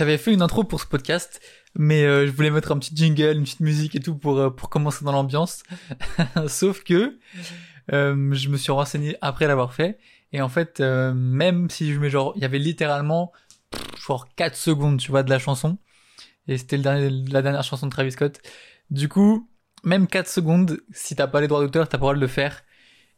[0.00, 1.42] j'avais fait une intro pour ce podcast,
[1.78, 4.48] mais euh, je voulais mettre un petit jingle, une petite musique et tout pour euh,
[4.48, 5.62] pour commencer dans l'ambiance.
[6.48, 7.18] Sauf que
[7.92, 9.98] euh, je me suis renseigné après l'avoir fait
[10.32, 13.30] et en fait même si je mets genre il y avait littéralement
[14.02, 15.76] genre 4 secondes, tu vois, de la chanson
[16.48, 18.40] et c'était la dernière chanson de Travis Scott.
[18.88, 19.50] Du coup,
[19.84, 22.26] même 4 secondes, si t'as pas les droits d'auteur, t'as pas le droit de le
[22.26, 22.62] faire.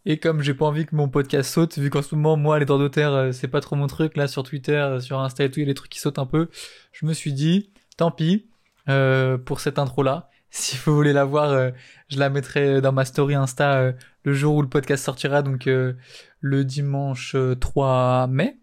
[0.04, 2.64] Et comme j'ai pas envie que mon podcast saute, vu qu'en ce moment, moi, les
[2.64, 5.50] droits d'auteur, euh, c'est pas trop mon truc, là, sur Twitter, euh, sur Insta et
[5.50, 6.48] tout, il y a des trucs qui sautent un peu,
[6.92, 8.48] je me suis dit, tant pis,
[8.88, 10.29] euh, pour cette intro-là.
[10.54, 11.72] Si vous voulez la voir,
[12.08, 16.64] je la mettrai dans ma story Insta le jour où le podcast sortira, donc le
[16.66, 18.58] dimanche 3 mai.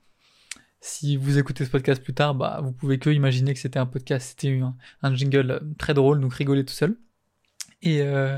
[0.81, 3.87] Si vous écoutez ce podcast plus tard, bah, vous pouvez que imaginer que c'était un
[3.87, 6.95] podcast, c'était un, un jingle très drôle, donc rigoler tout seul.
[7.81, 8.37] Et euh,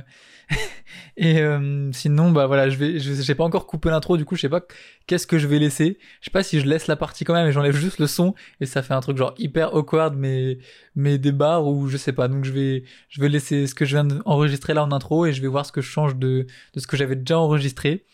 [1.17, 4.41] et euh, sinon bah voilà, je vais j'ai pas encore coupé l'intro du coup, je
[4.41, 4.61] sais pas
[5.07, 5.97] qu'est-ce que je vais laisser.
[6.19, 8.35] Je sais pas si je laisse la partie quand même et j'enlève juste le son
[8.59, 10.59] et ça fait un truc genre hyper awkward mais
[10.95, 12.27] mais des barres ou je sais pas.
[12.27, 15.33] Donc je vais je vais laisser ce que je viens d'enregistrer là en intro et
[15.33, 18.05] je vais voir ce que je change de de ce que j'avais déjà enregistré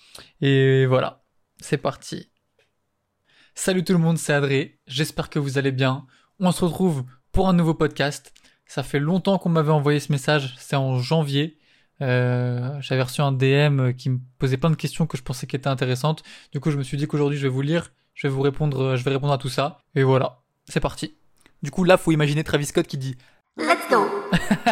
[0.41, 1.23] et voilà.
[1.59, 2.29] C'est parti.
[3.55, 4.79] Salut tout le monde, c'est Adré.
[4.85, 6.05] J'espère que vous allez bien.
[6.39, 8.31] On se retrouve pour un nouveau podcast.
[8.67, 11.57] Ça fait longtemps qu'on m'avait envoyé ce message, c'est en janvier.
[12.01, 15.55] Euh, j'avais reçu un DM qui me posait plein de questions que je pensais qui
[15.55, 16.23] étaient intéressantes.
[16.51, 18.95] Du coup, je me suis dit qu'aujourd'hui, je vais vous lire, je vais vous répondre,
[18.95, 19.79] je vais répondre à tout ça.
[19.95, 21.15] Et voilà, c'est parti.
[21.63, 23.15] Du coup, là, faut imaginer Travis Scott qui dit
[23.57, 24.05] Let's go.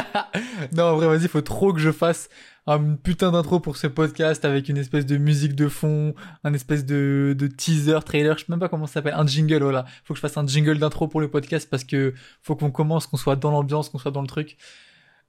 [0.74, 2.30] non, en vrai, vas-y, faut trop que je fasse
[2.68, 6.86] un putain d'intro pour ce podcast avec une espèce de musique de fond, un espèce
[6.86, 9.86] de, de teaser, trailer, je sais même pas comment ça s'appelle, un jingle, voilà.
[10.04, 13.06] Faut que je fasse un jingle d'intro pour le podcast parce que faut qu'on commence,
[13.08, 14.58] qu'on soit dans l'ambiance, qu'on soit dans le truc.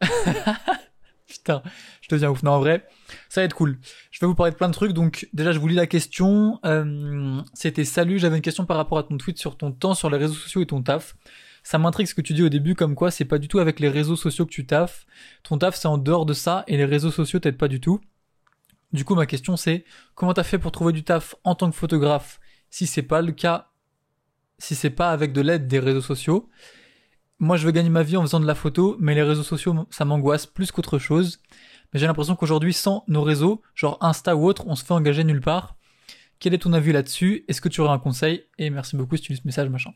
[1.26, 1.60] Putain,
[2.02, 2.42] je te deviens ouf.
[2.44, 2.86] Non, en vrai,
[3.28, 3.78] ça va être cool.
[4.12, 4.92] Je vais vous parler de plein de trucs.
[4.92, 6.60] Donc, déjà, je vous lis la question.
[6.64, 10.08] Euh, C'était salut, j'avais une question par rapport à ton tweet sur ton temps sur
[10.08, 11.16] les réseaux sociaux et ton taf
[11.66, 13.80] ça m'intrigue ce que tu dis au début, comme quoi c'est pas du tout avec
[13.80, 15.04] les réseaux sociaux que tu taffes.
[15.42, 18.00] Ton taf c'est en dehors de ça et les réseaux sociaux t'aident pas du tout.
[18.92, 21.74] Du coup, ma question c'est comment t'as fait pour trouver du taf en tant que
[21.74, 22.38] photographe
[22.70, 23.72] si c'est pas le cas,
[24.60, 26.48] si c'est pas avec de l'aide des réseaux sociaux?
[27.40, 29.88] Moi, je veux gagner ma vie en faisant de la photo, mais les réseaux sociaux,
[29.90, 31.40] ça m'angoisse plus qu'autre chose.
[31.92, 35.24] Mais j'ai l'impression qu'aujourd'hui, sans nos réseaux, genre Insta ou autre, on se fait engager
[35.24, 35.76] nulle part.
[36.38, 37.44] Quel est ton avis là-dessus?
[37.48, 38.44] Est-ce que tu aurais un conseil?
[38.56, 39.90] Et merci beaucoup si tu lis ce message, machin.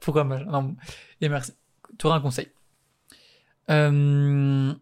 [0.00, 0.76] Pourquoi Non,
[1.20, 1.52] et merci.
[1.98, 2.48] Tu auras un conseil.
[3.70, 4.72] Euh,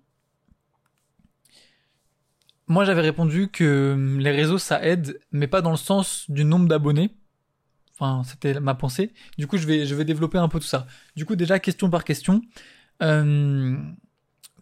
[2.69, 6.69] moi, j'avais répondu que les réseaux, ça aide, mais pas dans le sens du nombre
[6.69, 7.17] d'abonnés.
[7.93, 9.15] Enfin, c'était ma pensée.
[9.39, 10.87] Du coup, je vais, je vais développer un peu tout ça.
[11.15, 12.43] Du coup, déjà, question par question.
[13.03, 13.77] Euh,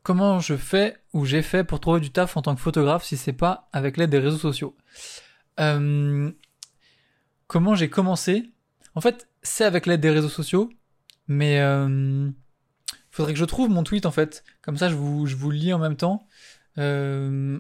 [0.03, 3.17] comment je fais ou j'ai fait pour trouver du taf en tant que photographe si
[3.17, 4.77] c'est pas avec l'aide des réseaux sociaux?
[5.61, 6.31] Euh,
[7.47, 8.51] Comment j'ai commencé?
[8.95, 10.71] En fait, c'est avec l'aide des réseaux sociaux,
[11.29, 12.29] mais euh,
[13.11, 14.43] faudrait que je trouve mon tweet en fait.
[14.63, 16.27] Comme ça, je vous, je vous lis en même temps.
[16.79, 17.59] Euh.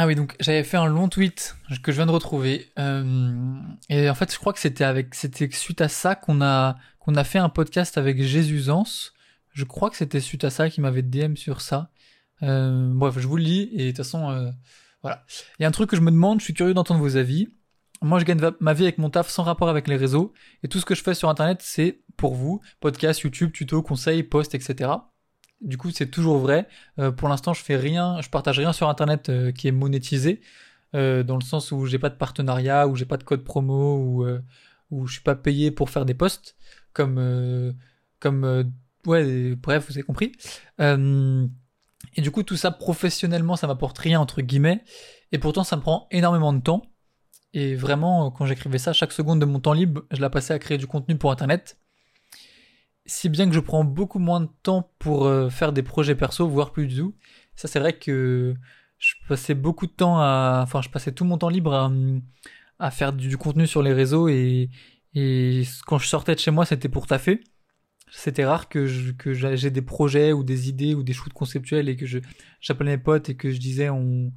[0.00, 2.70] Ah oui, donc j'avais fait un long tweet que je viens de retrouver.
[2.78, 6.76] Euh, et en fait, je crois que c'était avec, c'était suite à ça qu'on a,
[7.00, 9.12] qu'on a fait un podcast avec Jésusance.
[9.54, 11.90] Je crois que c'était suite à ça qu'il m'avait DM sur ça.
[12.44, 14.52] Euh, bref, je vous le lis et de toute façon, euh,
[15.02, 15.24] voilà.
[15.58, 17.48] Il y a un truc que je me demande, je suis curieux d'entendre vos avis.
[18.00, 20.32] Moi, je gagne ma vie avec mon taf sans rapport avec les réseaux.
[20.62, 22.60] Et tout ce que je fais sur Internet, c'est pour vous.
[22.80, 24.90] Podcast, YouTube, tuto, conseils, posts, etc.
[25.60, 26.68] Du coup, c'est toujours vrai.
[26.98, 30.40] Euh, pour l'instant, je fais rien, je partage rien sur Internet euh, qui est monétisé.
[30.94, 33.96] Euh, dans le sens où j'ai pas de partenariat, où j'ai pas de code promo,
[33.96, 34.26] ou
[34.90, 36.56] où je suis pas payé pour faire des posts.
[36.92, 37.74] Comme,
[38.20, 38.72] comme,
[39.06, 40.32] ouais, bref, vous avez compris.
[40.78, 44.82] et du coup, tout ça professionnellement, ça m'apporte rien, entre guillemets.
[45.32, 46.82] Et pourtant, ça me prend énormément de temps.
[47.58, 50.60] Et vraiment, quand j'écrivais ça, chaque seconde de mon temps libre, je la passais à
[50.60, 51.76] créer du contenu pour Internet.
[53.04, 56.46] Si bien que je prends beaucoup moins de temps pour euh, faire des projets perso,
[56.46, 57.16] voire plus du tout.
[57.56, 58.54] Ça, c'est vrai que
[58.98, 61.90] je passais beaucoup de temps à, enfin, je passais tout mon temps libre
[62.78, 64.70] à, faire du, contenu sur les réseaux et,
[65.84, 67.40] quand je sortais de chez moi, c'était pour taffer.
[68.12, 72.06] C'était rare que j'ai des projets ou des idées ou des shoots conceptuels et que
[72.60, 74.32] j'appelais mes potes et que je disais on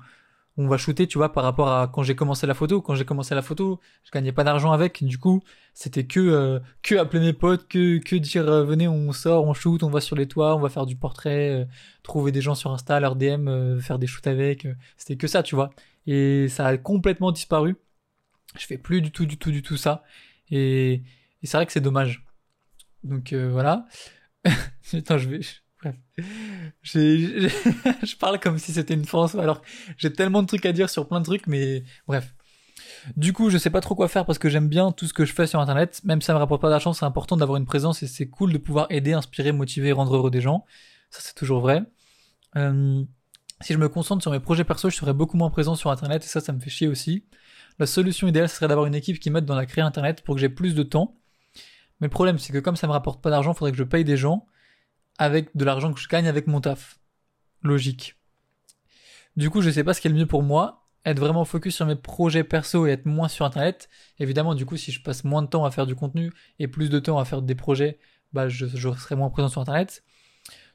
[0.57, 2.81] on va shooter, tu vois, par rapport à quand j'ai commencé la photo.
[2.81, 5.03] Quand j'ai commencé la photo, je gagnais pas d'argent avec.
[5.03, 5.41] Du coup,
[5.73, 9.53] c'était que euh, que appeler mes potes, que que dire euh, venez, on sort, on
[9.53, 11.65] shoot, on va sur les toits, on va faire du portrait, euh,
[12.03, 14.67] trouver des gens sur Insta, leur DM, faire des shoots avec.
[14.97, 15.71] c'était que ça, tu vois.
[16.07, 17.75] Et ça a complètement disparu.
[18.57, 20.03] Je fais plus du tout, du tout, du tout ça.
[20.49, 20.93] Et,
[21.41, 22.25] et c'est vrai que c'est dommage.
[23.03, 23.85] Donc voilà.
[24.93, 25.41] Attends, je vais
[25.81, 25.95] Bref.
[26.83, 29.61] je parle comme si c'était une France, alors
[29.97, 32.33] j'ai tellement de trucs à dire sur plein de trucs, mais bref.
[33.17, 35.25] Du coup, je sais pas trop quoi faire parce que j'aime bien tout ce que
[35.25, 36.01] je fais sur internet.
[36.03, 38.53] Même si ça me rapporte pas d'argent, c'est important d'avoir une présence et c'est cool
[38.53, 40.65] de pouvoir aider, inspirer, motiver, rendre heureux des gens.
[41.09, 41.81] Ça, c'est toujours vrai.
[42.57, 43.03] Euh,
[43.61, 46.23] si je me concentre sur mes projets perso, je serais beaucoup moins présent sur internet
[46.23, 47.25] et ça, ça me fait chier aussi.
[47.79, 50.41] La solution idéale serait d'avoir une équipe qui m'aide dans la créer internet pour que
[50.41, 51.17] j'ai plus de temps.
[51.99, 54.03] Mais le problème, c'est que comme ça me rapporte pas d'argent, faudrait que je paye
[54.03, 54.45] des gens
[55.17, 56.99] avec de l'argent que je gagne avec mon taf.
[57.61, 58.15] Logique.
[59.35, 61.75] Du coup, je sais pas ce qui est le mieux pour moi être vraiment focus
[61.75, 63.89] sur mes projets perso et être moins sur internet.
[64.19, 66.89] Évidemment, du coup, si je passe moins de temps à faire du contenu et plus
[66.89, 67.99] de temps à faire des projets,
[68.33, 70.03] bah, je, serai moins présent sur internet.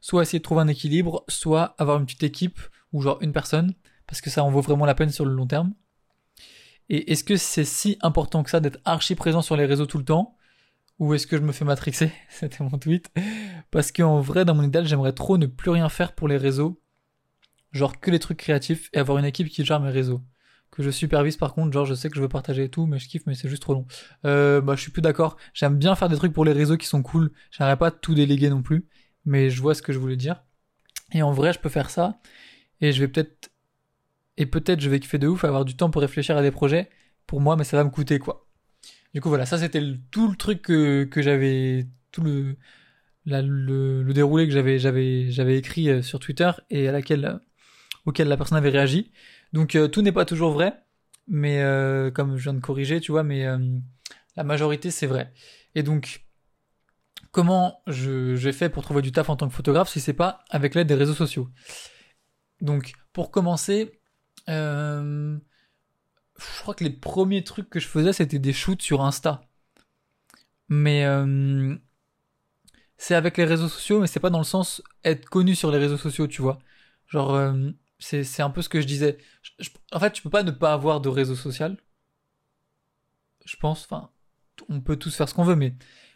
[0.00, 2.60] Soit essayer de trouver un équilibre, soit avoir une petite équipe
[2.92, 3.74] ou genre une personne,
[4.06, 5.74] parce que ça en vaut vraiment la peine sur le long terme.
[6.88, 9.98] Et est-ce que c'est si important que ça d'être archi présent sur les réseaux tout
[9.98, 10.36] le temps?
[10.98, 12.12] Ou est-ce que je me fais matrixer?
[12.30, 13.10] C'était mon tweet.
[13.70, 16.80] Parce qu'en vrai, dans mon idéal, j'aimerais trop ne plus rien faire pour les réseaux
[17.76, 20.22] genre que les trucs créatifs et avoir une équipe qui gère mes réseaux.
[20.70, 22.98] Que je supervise par contre, genre je sais que je veux partager et tout, mais
[22.98, 23.86] je kiffe, mais c'est juste trop long.
[24.24, 25.36] Euh, bah je suis plus d'accord.
[25.54, 27.30] J'aime bien faire des trucs pour les réseaux qui sont cool.
[27.50, 28.86] J'aimerais pas tout déléguer non plus,
[29.24, 30.42] mais je vois ce que je voulais dire.
[31.12, 32.20] Et en vrai, je peux faire ça.
[32.80, 33.50] Et je vais peut-être
[34.36, 36.90] et peut-être je vais kiffer de ouf avoir du temps pour réfléchir à des projets
[37.26, 38.46] pour moi, mais ça va me coûter quoi.
[39.14, 42.56] Du coup voilà, ça c'était tout le truc que, que j'avais tout le,
[43.26, 47.40] le, le déroulé que j'avais j'avais j'avais écrit euh, sur Twitter et à laquelle
[48.05, 49.12] auquel la personne avait réagi.
[49.52, 50.75] Donc euh, tout n'est pas toujours vrai,
[51.26, 53.58] mais euh, comme je viens de corriger, tu vois, mais euh,
[54.37, 55.32] la majorité c'est vrai.
[55.75, 56.25] Et donc
[57.32, 60.75] comment j'ai fait pour trouver du taf en tant que photographe si c'est pas avec
[60.75, 61.50] l'aide des réseaux sociaux?
[62.61, 64.00] Donc pour commencer,
[64.46, 65.38] je
[66.61, 69.43] crois que les premiers trucs que je faisais c'était des shoots sur Insta.
[70.69, 71.05] Mais
[72.98, 75.78] c'est avec les réseaux sociaux, mais c'est pas dans le sens être connu sur les
[75.78, 76.58] réseaux sociaux, tu vois.
[77.08, 77.54] Genre,
[77.98, 79.19] c'est un peu ce que je disais.
[79.93, 81.76] en fait, tu peux pas ne pas avoir de réseau social.
[83.44, 83.84] Je pense.
[83.84, 84.10] Enfin,
[84.69, 85.75] on peut tous faire ce qu'on veut, mais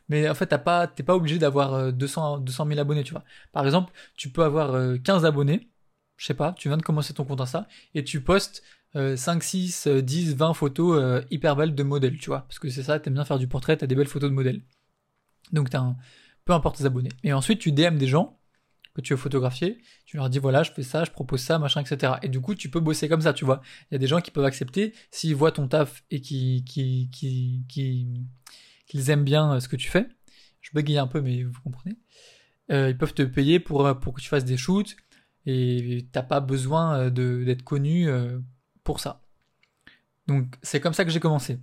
[0.09, 3.25] mais en fait, t'as pas, t'es pas obligé d'avoir 200 200 000 abonnés, tu vois.
[3.53, 4.73] Par exemple, tu peux avoir
[5.03, 5.71] 15 euh, abonnés.
[6.17, 6.53] Je sais pas.
[6.55, 8.63] Tu viens de commencer ton compte Insta et tu postes
[8.95, 12.41] 5, 6, 10, 20 photos euh, hyper belles de modèles, tu vois.
[12.41, 14.63] Parce que c'est ça, t'aimes bien faire du portrait, t'as des belles photos de modèles.
[15.53, 15.97] Donc t'as un,
[16.45, 17.11] peu importe tes abonnés.
[17.23, 18.41] Et ensuite, tu DM des gens
[18.95, 21.81] que tu veux photographier, tu leur dis voilà, je fais ça, je propose ça, machin,
[21.81, 22.15] etc.
[22.23, 23.61] Et du coup, tu peux bosser comme ça, tu vois.
[23.91, 27.09] Il y a des gens qui peuvent accepter s'ils voient ton taf et qui, qui,
[27.13, 28.09] qui, qui,
[28.87, 30.09] qu'ils aiment bien euh, ce que tu fais.
[30.61, 31.97] Je bégaye un peu, mais vous comprenez.
[32.71, 34.97] Euh, ils peuvent te payer pour, euh, pour que tu fasses des shoots
[35.47, 38.09] et t'as pas besoin de, d'être connu
[38.85, 39.25] pour ça.
[40.27, 41.59] Donc c'est comme ça que j'ai commencé.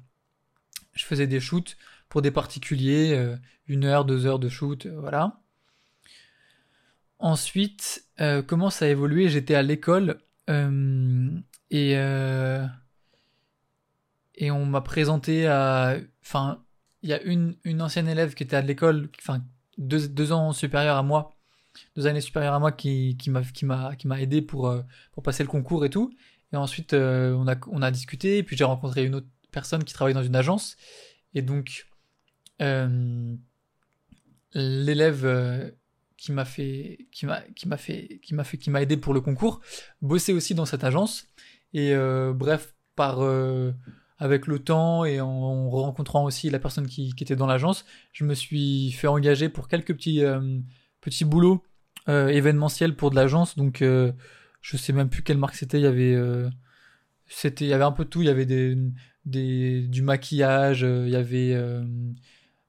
[0.93, 1.77] Je faisais des shoots
[2.09, 3.35] pour des particuliers,
[3.67, 5.39] une heure, deux heures de shoot, voilà.
[7.19, 9.27] Ensuite, euh, comment ça a évolué?
[9.27, 10.19] J'étais à l'école
[10.51, 11.31] euh,
[11.71, 12.63] et euh,
[14.35, 16.63] et on m'a présenté à, enfin,
[17.01, 19.43] il y a une une ancienne élève qui était à l'école, enfin
[19.79, 21.35] deux, deux ans supérieure à moi,
[21.95, 24.71] deux années supérieure à moi, qui qui m'a aidé pour
[25.11, 26.13] pour passer le concours et tout.
[26.53, 29.93] Et ensuite, on a on a discuté, et puis j'ai rencontré une autre personne qui
[29.95, 30.77] travaille dans une agence,
[31.33, 31.87] et donc
[34.53, 35.73] l'élève
[36.17, 39.13] qui m'a fait qui m'a qui m'a fait qui m'a fait qui m'a aidé pour
[39.13, 39.61] le concours
[40.01, 41.27] bossait aussi dans cette agence.
[41.73, 43.71] Et euh, bref par euh,
[44.17, 48.23] avec le temps et en rencontrant aussi la personne qui, qui était dans l'agence je
[48.25, 50.59] me suis fait engager pour quelques petits euh,
[51.01, 51.63] petits boulots
[52.07, 53.57] événementiels pour de l'agence.
[53.57, 55.77] Donc je sais même plus quelle marque c'était.
[55.77, 56.17] Il y avait
[57.27, 58.21] c'était il y avait un peu de tout.
[58.21, 58.77] Il y avait des,
[59.25, 61.53] des du maquillage il y avait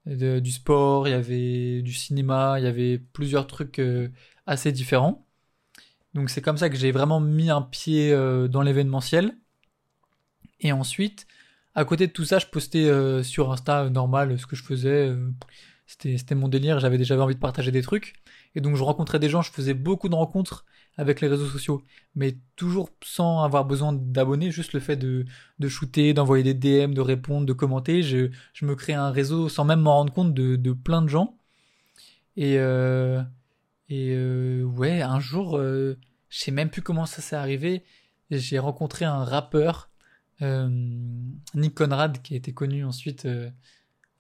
[0.07, 4.09] du sport, il y avait du cinéma, il y avait plusieurs trucs euh,
[4.47, 5.27] assez différents.
[6.15, 9.37] Donc c'est comme ça que j'ai vraiment mis un pied euh, dans l'événementiel.
[10.61, 11.27] Et ensuite,
[11.75, 15.15] à côté de tout ça, je postais euh, sur Insta normal ce que je faisais.
[15.87, 18.15] C'était mon délire, j'avais déjà envie de partager des trucs.
[18.55, 20.65] Et donc je rencontrais des gens, je faisais beaucoup de rencontres
[20.97, 21.83] avec les réseaux sociaux,
[22.17, 25.25] mais toujours sans avoir besoin d'abonnés, juste le fait de,
[25.59, 29.49] de shooter, d'envoyer des DM, de répondre, de commenter, je, je me crée un réseau
[29.49, 31.39] sans même m'en rendre compte de, de plein de gens.
[32.37, 33.23] Et, euh,
[33.89, 37.85] et euh, ouais, un jour, euh, je sais même plus comment ça s'est arrivé,
[38.31, 39.91] j'ai rencontré un rappeur,
[40.43, 40.69] euh,
[41.55, 43.27] Nick Conrad, qui a été connu ensuite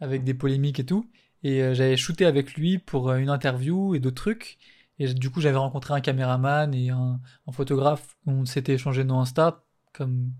[0.01, 1.11] avec des polémiques et tout,
[1.43, 4.59] et euh, j'avais shooté avec lui pour une interview et d'autres trucs.
[4.99, 7.21] Et du coup, j'avais rencontré un caméraman et un,
[7.53, 8.17] photographe.
[8.27, 10.33] On s'était échangé nos Insta, comme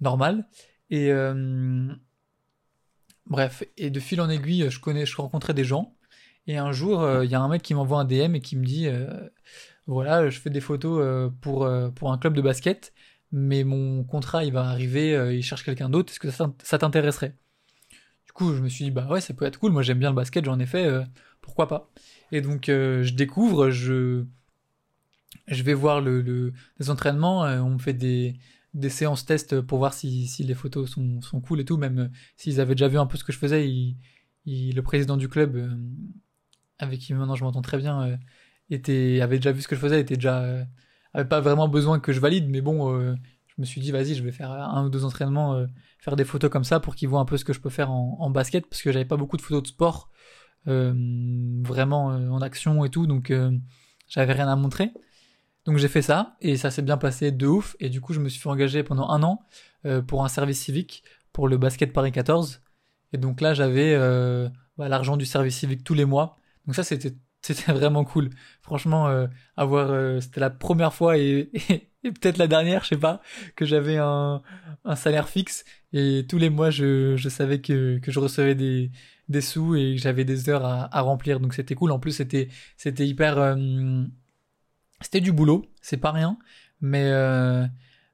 [0.00, 0.46] normal.
[0.90, 1.92] Et euh,
[3.26, 5.96] bref, et de fil en aiguille, je connais, je rencontrais des gens.
[6.46, 8.56] Et un jour, euh, il y a un mec qui m'envoie un DM et qui
[8.56, 9.08] me dit, euh,
[9.86, 12.92] voilà, je fais des photos pour pour un club de basket,
[13.32, 17.36] mais mon contrat il va arriver, euh, il cherche quelqu'un d'autre, est-ce que ça, t'intéresserait?
[18.38, 20.16] Coup, je me suis dit, bah ouais, ça peut être cool, moi j'aime bien le
[20.16, 21.04] basket, j'en ai fait, euh,
[21.40, 21.90] pourquoi pas.
[22.32, 24.24] Et donc, euh, je découvre, je,
[25.46, 28.36] je vais voir le, le les entraînements, on me fait des,
[28.74, 32.10] des séances tests pour voir si, si les photos sont, sont cool et tout, même
[32.36, 33.96] s'ils avaient déjà vu un peu ce que je faisais, il,
[34.46, 35.70] le président du club,
[36.78, 38.18] avec qui maintenant je m'entends très bien,
[38.70, 40.66] était, avait déjà vu ce que je faisais, était déjà
[41.12, 43.14] avait pas vraiment besoin que je valide, mais bon, euh,
[43.60, 45.66] me suis dit, vas-y, je vais faire un ou deux entraînements, euh,
[45.98, 47.90] faire des photos comme ça pour qu'ils voient un peu ce que je peux faire
[47.90, 50.10] en, basket, parce que j'avais pas beaucoup de photos de sport,
[50.66, 50.92] euh,
[51.62, 53.32] vraiment en action et tout, donc
[54.08, 54.92] j'avais rien à montrer.
[55.64, 58.20] Donc j'ai fait ça, et ça s'est bien passé de ouf, et du coup je
[58.20, 59.42] me suis fait engager pendant un an
[60.06, 62.62] pour un service civique, pour le basket Paris 14,
[63.12, 63.96] et donc là j'avais
[64.78, 67.14] bah, l'argent du service civique tous les mois, donc ça c'était
[67.68, 68.30] vraiment cool.
[68.62, 71.50] Franchement, euh, avoir, euh, c'était la première fois et,
[72.02, 73.20] peut-être la dernière, je sais pas,
[73.56, 74.42] que j'avais un,
[74.84, 78.90] un salaire fixe et tous les mois, je, je savais que, que je recevais des,
[79.28, 81.40] des sous et que j'avais des heures à, à remplir.
[81.40, 81.92] Donc c'était cool.
[81.92, 84.04] En plus, c'était, c'était hyper, euh,
[85.00, 86.38] c'était du boulot, c'est pas rien,
[86.80, 87.10] mais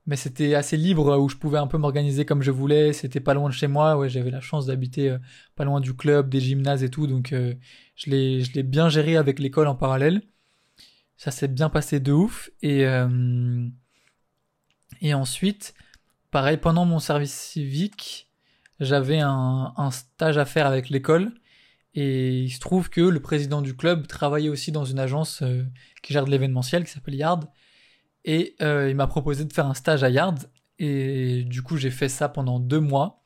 [0.06, 2.92] mais c'était assez libre où je pouvais un peu m'organiser comme je voulais.
[2.92, 3.96] C'était pas loin de chez moi.
[3.96, 5.18] Ouais, j'avais la chance d'habiter euh,
[5.56, 7.54] pas loin du club, des gymnases et tout, donc euh,
[7.96, 10.22] je l'ai je l'ai bien géré avec l'école en parallèle.
[11.16, 13.68] Ça s'est bien passé de ouf et euh,
[15.00, 15.74] et ensuite,
[16.30, 18.30] pareil pendant mon service civique,
[18.80, 21.32] j'avais un, un stage à faire avec l'école.
[21.96, 25.44] Et il se trouve que le président du club travaillait aussi dans une agence
[26.02, 27.48] qui gère de l'événementiel qui s'appelle Yard.
[28.24, 30.50] Et euh, il m'a proposé de faire un stage à Yard.
[30.78, 33.22] Et du coup, j'ai fait ça pendant deux mois.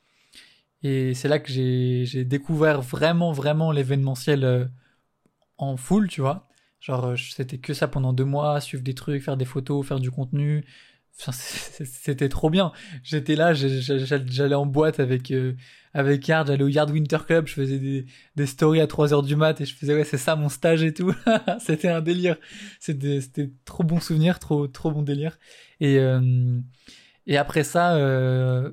[0.83, 4.65] Et c'est là que j'ai découvert vraiment, vraiment l'événementiel euh,
[5.57, 6.48] en full, tu vois.
[6.81, 10.01] Genre, euh, c'était que ça pendant deux mois, suivre des trucs, faire des photos, faire
[10.01, 10.65] du contenu.
[11.33, 12.73] c'était trop bien.
[13.03, 15.55] J'étais là, j'allais en boîte avec euh,
[15.93, 18.07] avec Yard, j'allais au Yard Winter Club, je faisais
[18.37, 20.85] des, stories à 3 heures du mat et je faisais ouais c'est ça mon stage
[20.85, 21.13] et tout.
[21.61, 22.37] c'était un délire.
[22.79, 25.39] C'était c'était trop bon souvenir, trop trop bon délire.
[25.81, 26.61] Et euh,
[27.27, 28.71] et après ça, euh,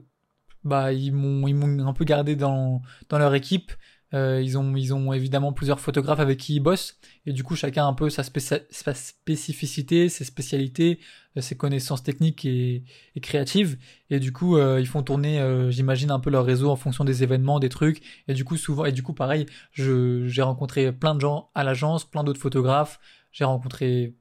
[0.63, 3.71] bah ils m'ont ils m'ont un peu gardé dans dans leur équipe.
[4.13, 7.55] Euh, ils, ont, ils ont évidemment plusieurs photographes avec qui ils bossent, et du coup
[7.55, 10.99] chacun un peu sa, spécificité, ses spécialités,
[11.37, 12.83] euh, ses connaissances techniques et,
[13.21, 13.77] créatives,
[14.11, 17.23] et du coup euh, ils font tourner, j'imagine, un peu leur réseau en fonction des
[17.23, 21.21] événements, des trucs, et du coup souvent, et du coup pareil, j'ai rencontré plein de
[21.21, 22.99] gens à l'agence, plein d'autres photographes,
[23.31, 24.15] j'ai rencontré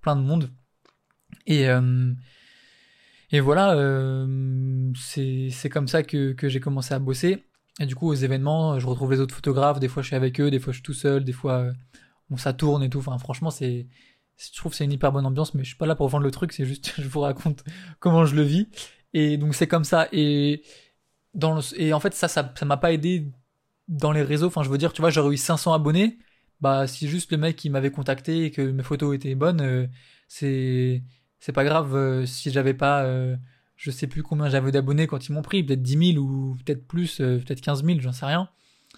[0.00, 0.50] plein de monde,
[1.46, 1.66] et
[3.32, 4.26] et voilà,
[4.96, 7.44] c'est comme ça que, que j'ai commencé à bosser.
[7.80, 9.80] Et du coup, aux événements, je retrouve les autres photographes.
[9.80, 11.72] Des fois, je suis avec eux, des fois, je suis tout seul, des fois, euh,
[12.30, 12.98] on ça tourne et tout.
[12.98, 13.88] Enfin, franchement, c'est,
[14.36, 16.30] je trouve c'est une hyper bonne ambiance, mais je suis pas là pour vendre le
[16.30, 16.52] truc.
[16.52, 17.64] C'est juste, je vous raconte
[17.98, 18.68] comment je le vis.
[19.14, 20.08] Et donc, c'est comme ça.
[20.12, 20.62] Et
[21.34, 23.26] dans le, et en fait, ça, ça, ça m'a pas aidé
[23.88, 24.48] dans les réseaux.
[24.48, 26.18] Enfin, je veux dire, tu vois, j'aurais eu 500 abonnés.
[26.60, 29.86] Bah, si juste le mec qui m'avait contacté et que mes photos étaient bonnes, euh,
[30.28, 31.02] c'est,
[31.38, 33.04] c'est pas grave euh, si j'avais pas
[33.80, 36.86] je sais plus combien j'avais d'abonnés quand ils m'ont pris, peut-être 10 000 ou peut-être
[36.86, 38.50] plus, euh, peut-être 15 000, j'en sais rien.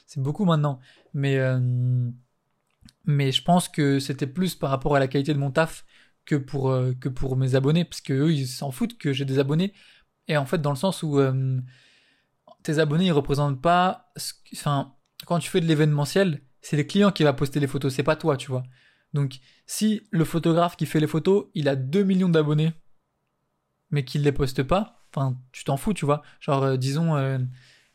[0.07, 0.81] C'est beaucoup maintenant.
[1.15, 2.11] Mais, euh,
[3.05, 5.85] mais je pense que c'était plus par rapport à la qualité de mon taf
[6.25, 9.25] que pour, euh, que pour mes abonnés, parce que eux, ils s'en foutent que j'ai
[9.25, 9.73] des abonnés.
[10.27, 11.21] Et en fait, dans le sens où
[12.65, 14.13] tes abonnés, ils représentent pas.
[14.53, 14.97] Enfin,
[15.27, 18.17] quand tu fais de l'événementiel, c'est les clients qui va poster les photos, c'est pas
[18.17, 18.65] toi, tu vois.
[19.13, 22.73] Donc, si le photographe qui fait les photos, il a 2 millions d'abonnés,
[23.93, 26.23] mais qu'ils les postent pas, enfin, tu t'en fous, tu vois.
[26.41, 27.39] Genre, euh, disons, euh,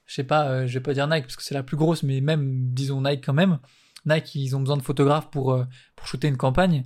[0.05, 2.03] je sais pas, euh, je vais pas dire Nike parce que c'est la plus grosse,
[2.03, 3.59] mais même, disons Nike quand même.
[4.05, 5.61] Nike, ils ont besoin de photographes pour,
[5.95, 6.85] pour shooter une campagne.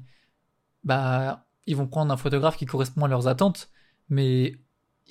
[0.83, 3.69] Bah, ils vont prendre un photographe qui correspond à leurs attentes,
[4.09, 4.55] mais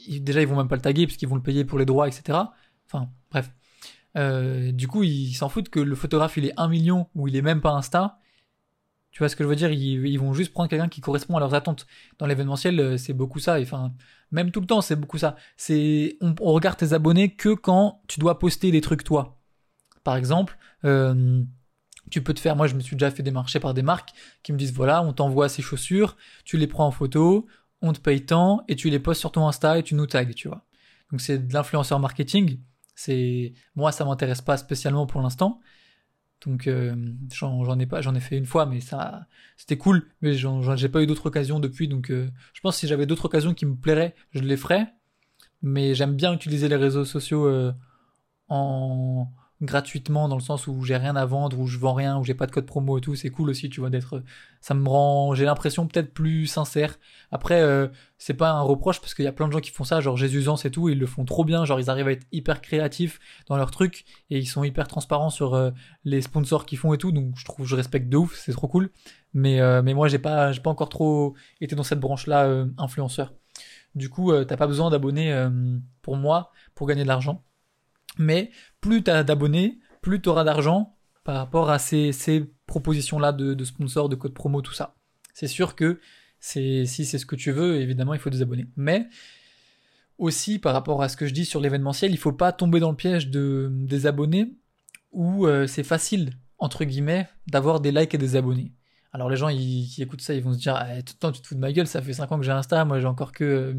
[0.08, 2.08] déjà, ils vont même pas le taguer parce qu'ils vont le payer pour les droits,
[2.08, 2.38] etc.
[2.86, 3.50] Enfin, bref.
[4.74, 7.42] du coup, ils s'en foutent que le photographe il est 1 million ou il est
[7.42, 8.18] même pas Insta
[9.10, 11.40] tu vois ce que je veux dire ils, vont juste prendre quelqu'un qui correspond à
[11.40, 11.86] leurs attentes.
[12.18, 13.60] Dans l'événementiel, euh, c'est beaucoup ça.
[13.60, 13.92] Enfin,
[14.30, 15.36] même tout le temps, c'est beaucoup ça.
[15.56, 19.40] C'est on, regarde tes abonnés que quand tu dois poster des trucs toi.
[20.04, 21.42] Par exemple, euh,
[22.10, 22.56] tu peux te faire.
[22.56, 24.10] Moi, je me suis déjà fait démarcher par des marques
[24.42, 27.46] qui me disent voilà, on t'envoie ces chaussures, tu les prends en photo,
[27.82, 30.24] on te paye tant et tu les postes sur ton Insta et tu nous tags,
[30.26, 30.64] tu vois.
[31.10, 32.60] Donc c'est de l'influenceur marketing.
[32.94, 35.60] C'est moi, ça m'intéresse pas spécialement pour l'instant.
[36.46, 36.94] Donc euh,
[37.32, 40.06] j'en ai pas, j'en ai fait une fois, mais ça, c'était cool.
[40.22, 43.26] Mais j'ai pas eu d'autres occasions depuis, donc euh, je pense que si j'avais d'autres
[43.26, 44.92] occasions qui me plairaient, je les ferais.
[45.62, 47.72] Mais j'aime bien utiliser les réseaux sociaux euh,
[48.48, 49.30] en
[49.60, 52.34] gratuitement dans le sens où j'ai rien à vendre, où je vends rien, où j'ai
[52.34, 54.22] pas de code promo et tout, c'est cool aussi, tu vois, d'être,
[54.60, 56.98] ça me rend, j'ai l'impression peut-être plus sincère.
[57.30, 59.84] Après, euh, c'est pas un reproche parce qu'il y a plein de gens qui font
[59.84, 62.26] ça, genre Jésusance et tout, ils le font trop bien, genre ils arrivent à être
[62.32, 65.70] hyper créatifs dans leur truc et ils sont hyper transparents sur euh,
[66.04, 68.68] les sponsors qu'ils font et tout, donc je trouve, je respecte de ouf, c'est trop
[68.68, 68.90] cool.
[69.34, 73.34] Mais, euh, mais moi, j'ai pas, j'ai pas encore trop été dans cette branche-là, influenceur.
[73.94, 75.48] Du coup, t'as pas besoin d'abonnés
[76.02, 77.44] pour moi pour gagner de l'argent.
[78.18, 78.50] Mais
[78.80, 82.12] plus tu as d'abonnés, plus tu auras d'argent par rapport à ces,
[82.66, 84.96] propositions-là de, sponsors, de code promo, tout ça.
[85.34, 86.00] C'est sûr que
[86.38, 88.66] si c'est ce que tu veux, évidemment, il faut des abonnés.
[88.76, 89.08] Mais
[90.18, 92.90] aussi, par rapport à ce que je dis sur l'événementiel, il faut pas tomber dans
[92.90, 94.54] le piège de, des abonnés
[95.12, 98.72] où euh, c'est facile, entre guillemets, d'avoir des likes et des abonnés.
[99.12, 101.54] Alors les gens qui écoutent ça, ils vont se dire ah, tout tu te fous
[101.56, 103.74] de ma gueule, ça fait 5 ans que j'ai Insta, moi j'ai encore que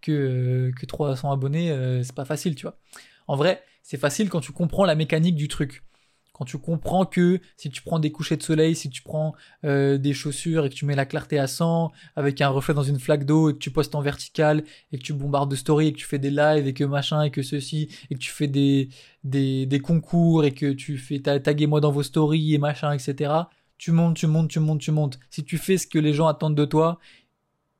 [0.00, 2.78] que que 300 abonnés, euh, c'est pas facile, tu vois.
[3.26, 5.84] En vrai, c'est facile quand tu comprends la mécanique du truc.
[6.32, 9.32] Quand tu comprends que si tu prends des couchers de soleil, si tu prends
[9.64, 12.82] euh, des chaussures et que tu mets la clarté à 100 avec un reflet dans
[12.82, 15.86] une flaque d'eau et que tu postes en vertical et que tu bombardes de stories
[15.86, 18.32] et que tu fais des lives et que machin et que ceci et que tu
[18.32, 18.88] fais des,
[19.22, 23.32] des, concours et que tu fais taguer-moi dans vos stories et machin, etc.
[23.78, 25.20] Tu montes, tu montes, tu montes, tu montes.
[25.30, 26.98] Si tu fais ce que les gens attendent de toi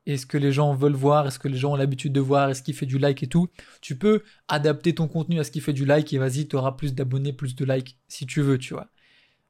[0.06, 2.62] est-ce que les gens veulent voir, est-ce que les gens ont l'habitude de voir, est-ce
[2.62, 3.48] qu'il fait du like et tout.
[3.80, 6.72] Tu peux adapter ton contenu à ce qui fait du like et vas-y, tu auras
[6.72, 8.88] plus d'abonnés, plus de likes si tu veux, tu vois.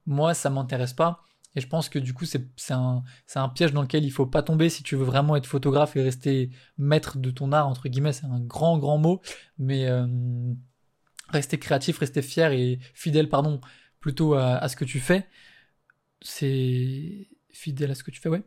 [0.07, 1.23] Moi, ça m'intéresse pas.
[1.55, 3.03] Et je pense que du coup, c'est un,
[3.35, 6.03] un, piège dans lequel il faut pas tomber si tu veux vraiment être photographe et
[6.03, 9.23] rester maître de ton art, entre guillemets, c'est un grand, grand mot.
[9.59, 10.07] Mais euh,
[11.31, 13.61] rester créatif, rester fier et fidèle, pardon,
[14.01, 15.27] plutôt à, à ce que tu fais.
[16.21, 18.43] C'est fidèle à ce que tu fais, ouais.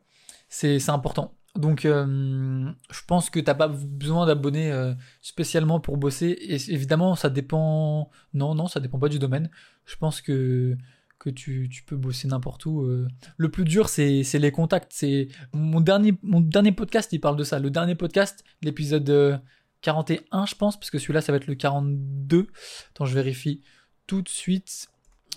[0.48, 1.36] C'est important.
[1.56, 6.28] Donc, euh, je pense que t'as pas besoin d'abonnés euh, spécialement pour bosser.
[6.28, 8.10] Et évidemment, ça dépend.
[8.34, 9.50] Non, non, ça dépend pas du domaine.
[9.86, 10.78] Je pense que
[11.18, 12.84] que tu, tu peux bosser n'importe où.
[12.84, 13.08] Euh.
[13.36, 14.94] Le plus dur, c'est les contacts.
[14.94, 17.60] C'est mon dernier mon dernier podcast, il parle de ça.
[17.60, 19.42] Le dernier podcast, l'épisode
[19.82, 22.48] 41, je pense, parce que celui-là, ça va être le 42.
[22.92, 23.64] Attends, je vérifie
[24.08, 24.88] tout de suite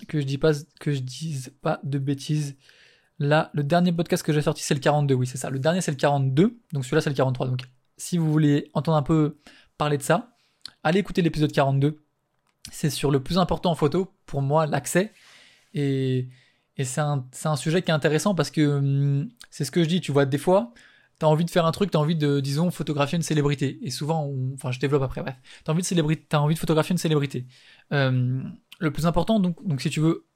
[0.08, 2.56] que je dis pas que je dise pas de bêtises.
[3.22, 5.48] Là, le dernier podcast que j'ai sorti, c'est le 42, oui, c'est ça.
[5.48, 7.46] Le dernier, c'est le 42, donc celui-là, c'est le 43.
[7.46, 7.60] Donc,
[7.96, 9.38] si vous voulez entendre un peu
[9.78, 10.34] parler de ça,
[10.82, 12.02] allez écouter l'épisode 42.
[12.72, 15.12] C'est sur le plus important en photo, pour moi, l'accès.
[15.72, 16.28] Et,
[16.82, 20.10] c'est un, sujet qui est intéressant parce que hum, c'est ce que je dis, tu
[20.10, 20.72] vois, des fois,
[21.20, 23.78] t'as envie de faire un truc, t'as envie de, disons, photographier une célébrité.
[23.82, 25.36] Et souvent, enfin, je développe après, bref.
[25.62, 25.84] T'as envie
[26.28, 27.46] t'as envie de photographier une célébrité.
[27.92, 30.26] Hum, le plus important, donc si tu veux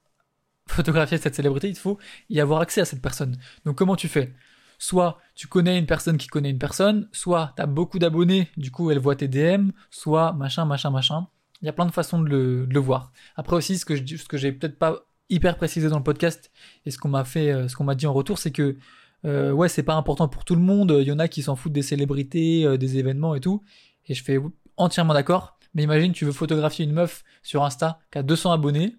[0.69, 1.99] photographier cette célébrité, il faut
[2.31, 3.37] y avoir accès à cette personne.
[3.65, 4.35] Donc comment tu fais?
[4.79, 8.71] Soit tu connais une personne qui connaît une personne, soit tu as beaucoup d'abonnés, du
[8.71, 11.29] coup elle voit tes DM, soit machin, machin, machin.
[11.63, 13.13] Il y a plein de façons de le, voir.
[13.35, 16.51] Après aussi, ce que je, ce que j'ai peut-être pas hyper précisé dans le podcast
[16.85, 18.77] et ce qu'on m'a fait, euh, ce qu'on m'a dit en retour, c'est que
[19.25, 20.95] euh, ouais, c'est pas important pour tout le monde.
[21.01, 23.63] Il y en a qui s'en foutent des célébrités, euh, des événements et tout.
[24.07, 24.39] Et je fais
[24.77, 25.59] entièrement d'accord.
[25.75, 28.97] Mais imagine, tu veux photographier une meuf sur Insta qui a 200 abonnés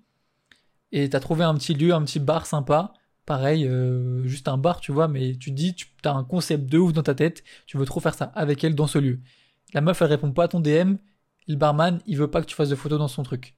[0.91, 2.93] et t'as trouvé un petit lieu, un petit bar sympa,
[3.26, 6.93] pareil, euh, juste un bar, tu vois, mais tu dis, tu un concept de ouf
[6.93, 9.19] dans ta tête, tu veux trop faire ça avec elle dans ce lieu.
[9.73, 10.95] La meuf, elle répond pas à ton DM,
[11.47, 13.56] le barman, il veut pas que tu fasses de photos dans son truc.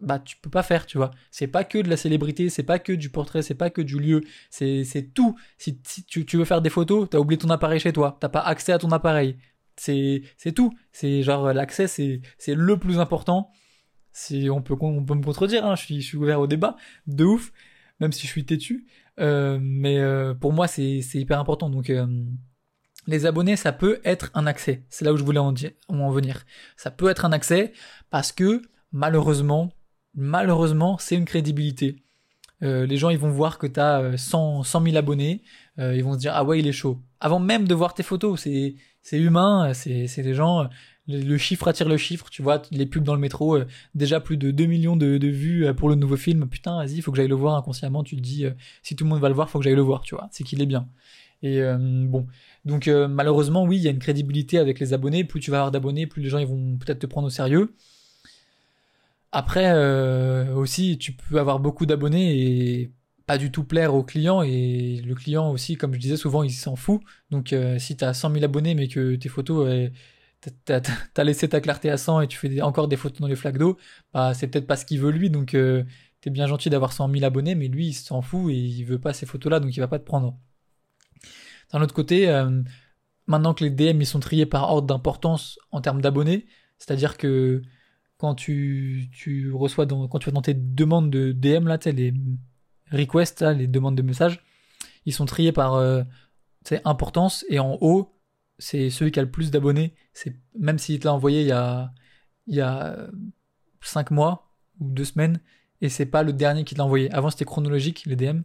[0.00, 1.10] Bah, tu peux pas faire, tu vois.
[1.30, 3.98] C'est pas que de la célébrité, c'est pas que du portrait, c'est pas que du
[3.98, 5.36] lieu, c'est, c'est tout.
[5.56, 8.40] Si, tu, tu, veux faire des photos, t'as oublié ton appareil chez toi, t'as pas
[8.40, 9.38] accès à ton appareil.
[9.76, 10.72] C'est, c'est tout.
[10.92, 13.50] C'est genre, l'accès, c'est, c'est le plus important
[14.16, 16.76] si on peut, on peut me contredire, hein, je, suis, je suis ouvert au débat,
[17.06, 17.52] de ouf,
[18.00, 18.86] même si je suis têtu.
[19.20, 21.68] Euh, mais euh, pour moi, c'est hyper important.
[21.68, 22.06] Donc, euh,
[23.06, 24.84] les abonnés, ça peut être un accès.
[24.88, 25.52] C'est là où je voulais en,
[25.88, 26.46] en, venir.
[26.78, 27.74] Ça peut être un accès
[28.08, 29.70] parce que malheureusement,
[30.14, 32.02] malheureusement, c'est une crédibilité.
[32.62, 35.42] les gens, ils vont voir que tu as 100, 100 000 abonnés.
[35.76, 37.02] ils vont se dire, ah ouais, il est chaud.
[37.20, 40.70] Avant même de voir tes photos, c'est humain, c'est des gens
[41.08, 44.36] le chiffre attire le chiffre, tu vois, les pubs dans le métro, euh, déjà plus
[44.36, 47.28] de 2 millions de, vues euh, pour le nouveau film, putain, vas-y, faut que j'aille
[47.28, 48.50] le voir inconsciemment, tu te dis, euh,
[48.82, 50.44] si tout le monde va le voir, faut que j'aille le voir, tu vois, c'est
[50.44, 50.88] qu'il est bien.
[51.42, 51.60] Et
[52.06, 52.26] bon,
[52.64, 55.70] donc malheureusement, oui, il y a une crédibilité avec les abonnés, plus tu vas avoir
[55.70, 57.74] d'abonnés, plus les gens vont peut-être te prendre au sérieux.
[59.32, 59.70] Après,
[60.54, 62.90] aussi, tu peux avoir beaucoup d'abonnés et
[63.26, 66.50] pas du tout plaire au client, et le client aussi, comme je disais souvent, il
[66.50, 67.02] s'en fout.
[67.30, 69.90] Donc si tu as 100 000 abonnés mais que tes photos
[70.64, 73.58] t'as laissé ta clarté à 100 et tu fais encore des photos dans les flaques
[73.58, 73.76] d'eau,
[74.12, 75.84] bah, c'est peut-être pas ce qu'il veut lui, donc euh,
[76.20, 78.98] t'es bien gentil d'avoir 100 000 abonnés, mais lui il s'en fout et il veut
[78.98, 80.38] pas ces photos-là, donc il va pas te prendre.
[81.72, 82.62] D'un autre côté, euh,
[83.26, 86.46] maintenant que les DM ils sont triés par ordre d'importance en termes d'abonnés,
[86.78, 87.62] c'est-à-dire que
[88.18, 89.10] quand tu,
[89.54, 92.14] reçois dans, quand tu vas dans tes demandes de DM là, les
[92.90, 94.42] requests, les demandes de messages,
[95.04, 96.02] ils sont triés par euh,
[96.84, 98.15] importance et en haut,
[98.58, 99.94] c'est celui qui a le plus d'abonnés.
[100.12, 101.92] C'est même s'il te l'a envoyé il y a
[102.46, 103.08] il y a
[103.82, 105.40] 5 mois ou 2 semaines
[105.80, 107.10] et c'est pas le dernier qui te l'a envoyé.
[107.12, 108.42] Avant c'était chronologique les DM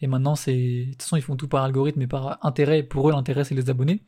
[0.00, 2.82] et maintenant c'est de toute façon ils font tout par algorithme et par intérêt.
[2.82, 4.02] Pour eux l'intérêt c'est les abonnés.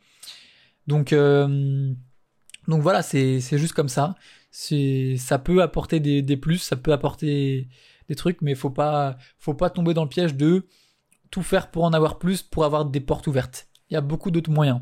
[0.87, 1.93] Donc euh,
[2.67, 4.15] donc voilà c'est c'est juste comme ça.
[4.51, 7.67] C'est ça peut apporter des, des plus, ça peut apporter
[8.09, 10.67] des trucs, mais faut pas faut pas tomber dans le piège de
[11.31, 13.67] tout faire pour en avoir plus, pour avoir des portes ouvertes.
[13.89, 14.81] Il y a beaucoup d'autres moyens.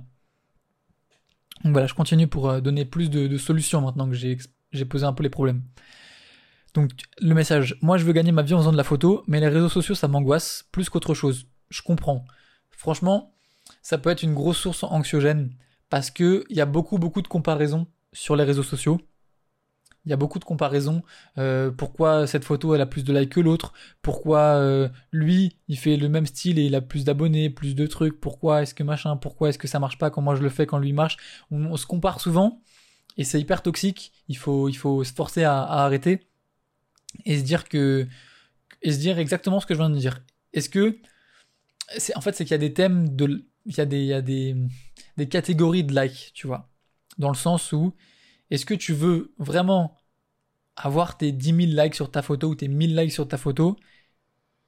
[1.63, 5.13] Donc voilà, je continue pour euh, donner plus de, solutions maintenant que j'ai posé un
[5.13, 5.63] peu les problèmes.
[6.73, 6.91] Donc
[7.21, 9.47] le message, moi je veux gagner ma vie en faisant de la photo, mais les
[9.47, 11.47] réseaux sociaux ça m'angoisse plus qu'autre chose.
[11.69, 12.25] Je comprends.
[12.69, 13.33] Franchement,
[13.81, 15.55] ça peut être une grosse source anxiogène
[15.89, 18.99] parce que il y a beaucoup beaucoup de comparaisons sur les réseaux sociaux.
[20.05, 21.01] Il y a beaucoup de comparaisons.
[21.37, 23.73] Euh, pourquoi cette photo elle a plus de likes que l'autre?
[24.01, 27.87] Pourquoi euh, lui il fait le même style et il a plus d'abonnés, plus de
[27.87, 28.19] trucs?
[28.19, 29.17] Pourquoi est-ce que machin?
[29.17, 30.11] Pourquoi est-ce que ça marche pas?
[30.11, 31.17] Quand moi je le fais quand lui marche?
[31.49, 32.61] On, se compare souvent
[33.17, 34.11] et c'est hyper toxique.
[34.27, 36.27] Il faut il faut se forcer à, arrêter
[37.25, 38.07] et se dire que
[38.83, 40.21] et se dire exactement ce que je viens de dire.
[40.53, 40.97] Est-ce que
[41.97, 44.07] c'est en fait c'est qu'il y a des thèmes de il y a des il
[44.07, 44.55] y a des
[45.17, 46.69] des catégories de likes, tu vois,
[47.17, 47.95] dans le sens où
[48.51, 49.97] est-ce que tu veux vraiment
[50.75, 53.77] avoir tes 10 000 likes sur ta photo ou tes 1000 likes sur ta photo?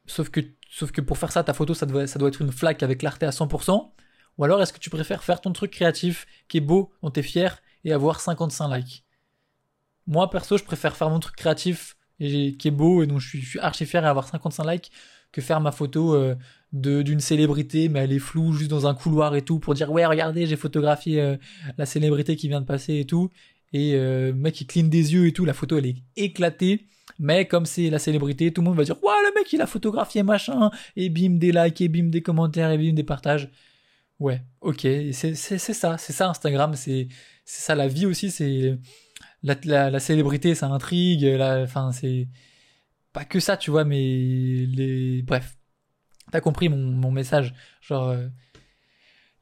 [0.06, 3.32] Sauf que, pour faire ça, ta photo, ça doit, être une flaque avec clarté à
[3.32, 3.92] 100%.
[4.38, 7.24] Ou alors est-ce que tu préfères faire ton truc créatif qui est beau, dont t'es
[7.24, 9.06] fier, et avoir 55 likes?
[10.06, 13.38] Moi, perso, je préfère faire mon truc créatif et qui est beau et dont je
[13.38, 14.92] suis, archi fier et avoir 55 likes
[15.32, 16.36] que faire ma photo euh,
[16.72, 20.06] d'une célébrité mais elle est floue juste dans un couloir et tout pour dire ouais
[20.06, 21.38] regardez j'ai photographié euh,
[21.78, 23.30] la célébrité qui vient de passer et tout
[23.74, 26.88] et euh, mec il cligne des yeux et tout, la photo elle est éclatée.
[27.20, 29.68] Mais comme c'est la célébrité, tout le monde va dire ouais le mec il a
[29.68, 33.50] photographié machin et bim des likes et bim des commentaires et bim des partages.
[34.20, 37.08] Ouais, ok, c'est ça, c'est ça Instagram, c'est
[37.46, 38.78] ça la vie aussi, c'est
[39.44, 42.28] la, la, célébrité, ça intrigue, enfin c'est
[43.14, 45.58] pas que ça, tu vois, mais les bref,
[46.32, 48.28] t'as compris mon, mon message, genre euh,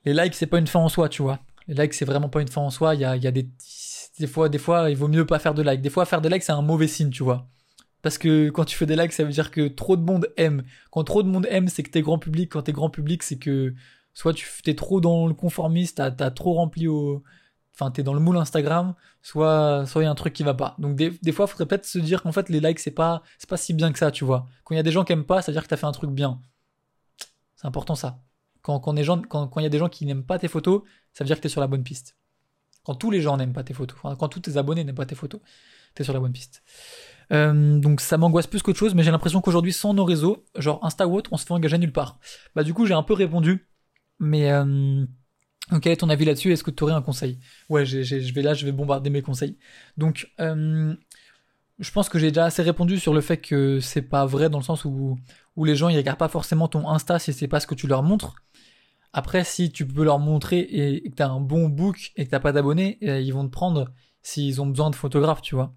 [0.06, 1.40] les likes c'est pas une fin en soi, tu vois.
[1.68, 3.50] Les likes c'est vraiment pas une fin en soi, il y a, y a des
[4.20, 5.82] des fois, des fois, il vaut mieux pas faire de likes.
[5.82, 7.48] Des fois, faire des likes, c'est un mauvais signe, tu vois.
[8.02, 10.64] Parce que quand tu fais des likes, ça veut dire que trop de monde aime.
[10.92, 12.52] Quand trop de monde aime, c'est que t'es grand public.
[12.52, 13.74] Quand t'es grand public, c'est que
[14.14, 17.24] soit tu t'es trop dans le conformiste, t'as as trop rempli au,
[17.74, 20.54] enfin t'es dans le moule Instagram, soit soit il y a un truc qui va
[20.54, 20.76] pas.
[20.80, 23.50] Donc des, des fois, faudrait peut-être se dire qu'en fait les likes c'est pas c'est
[23.50, 24.48] pas si bien que ça, tu vois.
[24.64, 25.86] Quand il y a des gens qui aiment pas, ça veut dire que t'as fait
[25.86, 26.42] un truc bien.
[27.56, 28.20] C'est important ça.
[28.62, 30.84] Quand quand, gens, quand quand il y a des gens qui n'aiment pas tes photos,
[31.14, 32.16] ça veut dire que t'es sur la bonne piste.
[32.86, 35.16] Quand tous les gens n'aiment pas tes photos, quand tous tes abonnés n'aiment pas tes
[35.16, 35.42] photos,
[35.96, 36.64] t'es sur la bonne piste.
[37.32, 40.80] Euh, donc ça m'angoisse plus qu'autre chose, mais j'ai l'impression qu'aujourd'hui, sans nos réseaux, genre
[40.84, 42.20] Insta ou autre, on se fait engager nulle part.
[42.56, 43.68] Bah du coup, j'ai un peu répondu,
[44.20, 45.06] mais euh,
[45.82, 47.40] quel est ton avis là-dessus Est-ce que tu aurais un conseil?
[47.70, 48.00] Ouais, je
[48.32, 49.58] vais là, je vais bombarder mes conseils.
[49.98, 50.94] Donc, euh,
[51.80, 54.60] je pense que j'ai déjà assez répondu sur le fait que c'est pas vrai dans
[54.60, 55.18] le sens où,
[55.56, 57.88] où les gens ils regardent pas forcément ton Insta si c'est pas ce que tu
[57.88, 58.36] leur montres.
[59.18, 62.42] Après, si tu peux leur montrer et que t'as un bon book et que t'as
[62.42, 65.74] pas d'abonnés, eh, ils vont te prendre s'ils ont besoin de photographes, tu vois.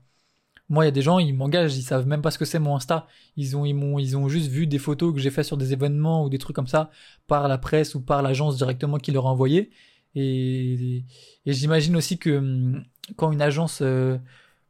[0.69, 2.59] Moi, il y a des gens, ils m'engagent, ils savent même pas ce que c'est
[2.59, 3.07] mon Insta.
[3.37, 5.73] Ils ont, ils m'ont, ils ont juste vu des photos que j'ai fait sur des
[5.73, 6.91] événements ou des trucs comme ça
[7.29, 9.71] par la presse ou par l'agence directement qui leur a envoyé.
[10.17, 11.05] Et,
[11.47, 14.19] j'imagine aussi que hum, quand une agence euh,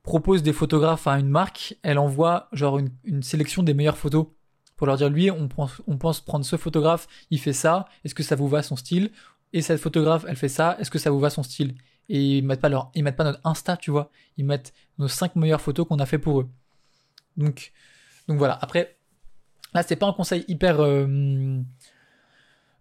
[0.02, 4.26] propose des photographes à une marque, elle envoie genre une sélection des meilleures photos
[4.78, 8.36] pour leur dire lui, on pense, prendre ce photographe, il fait ça, est-ce que ça
[8.36, 9.10] vous va son style?
[9.52, 11.74] Et cette photographe, elle fait ça, est-ce que ça vous va son style?
[12.08, 15.60] Et ils mettent pas mettent pas notre Insta, tu vois, ils mettent nos 5 meilleures
[15.60, 16.48] photos qu'on a fait pour eux.
[17.36, 17.72] Donc,
[18.28, 18.56] donc voilà.
[18.62, 18.96] Après,
[19.74, 21.60] là, c'est pas un conseil hyper, euh,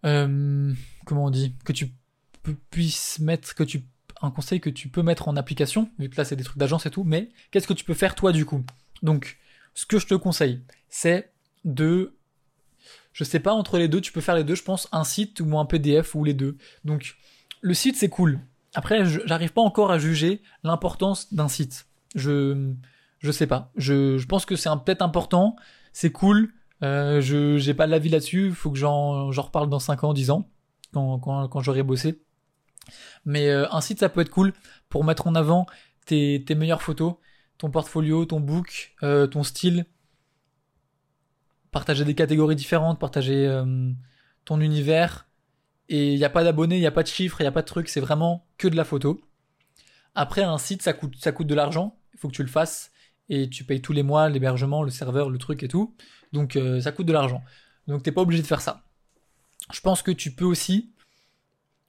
[0.05, 0.73] euh,
[1.05, 1.91] comment on dit, que tu
[2.69, 3.83] puisses mettre, que tu,
[4.21, 6.86] un conseil que tu peux mettre en application, vu que là c'est des trucs d'agence
[6.86, 8.63] et tout, mais qu'est-ce que tu peux faire toi du coup?
[9.01, 9.39] Donc,
[9.73, 11.31] ce que je te conseille, c'est
[11.67, 12.13] de
[13.12, 15.39] je sais pas entre les deux, tu peux faire les deux, je pense un site
[15.39, 16.58] ou un PDF ou les deux.
[16.86, 17.17] Donc
[17.62, 18.39] le site c'est cool.
[18.73, 21.88] Après j'arrive pas encore à juger l'importance d'un site.
[22.15, 22.73] Je
[23.19, 23.71] je sais pas.
[23.75, 25.56] Je, je pense que c'est peut-être important,
[25.93, 26.53] c'est cool.
[26.84, 30.30] Euh, je j'ai pas l'avis là-dessus, faut que j'en j'en reparle dans 5 ans, 10
[30.32, 30.49] ans
[30.93, 32.21] quand quand, quand j'aurai bossé.
[33.25, 34.53] Mais euh, un site ça peut être cool
[34.89, 35.65] pour mettre en avant
[36.06, 37.15] tes, tes meilleures photos,
[37.58, 39.86] ton portfolio, ton book, euh, ton style,
[41.71, 43.91] partager des catégories différentes, partager euh,
[44.45, 45.27] ton univers.
[45.89, 47.51] Et il n'y a pas d'abonnés, il n'y a pas de chiffres, il n'y a
[47.51, 49.21] pas de trucs, c'est vraiment que de la photo.
[50.15, 51.97] Après, un site, ça coûte, de l'argent.
[52.13, 52.91] il faut que tu le fasses
[53.30, 55.95] et tu payes tous les mois l'hébergement, le serveur, le truc et tout.
[56.34, 57.43] Donc euh, ça coûte de l'argent.
[57.88, 58.84] Donc t'es pas obligé de faire ça.
[59.71, 60.91] Je pense que tu peux aussi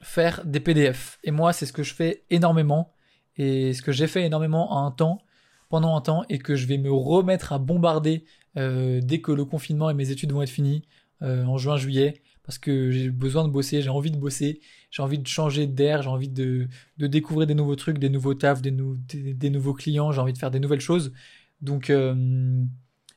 [0.02, 1.18] faire des PDF.
[1.24, 2.92] Et moi, c'est ce que je fais énormément.
[3.36, 5.22] Et ce que j'ai fait énormément à un temps,
[5.68, 8.24] pendant un temps, et que je vais me remettre à bombarder
[8.56, 10.82] euh, dès que le confinement et mes études vont être finis,
[11.22, 15.18] euh, en juin-juillet, parce que j'ai besoin de bosser, j'ai envie de bosser, j'ai envie
[15.18, 18.70] de changer d'air, j'ai envie de, de, découvrir des nouveaux trucs, des nouveaux tafs, des,
[18.72, 21.12] des, nouveaux clients, j'ai envie de faire des nouvelles choses.
[21.60, 22.14] Donc, euh,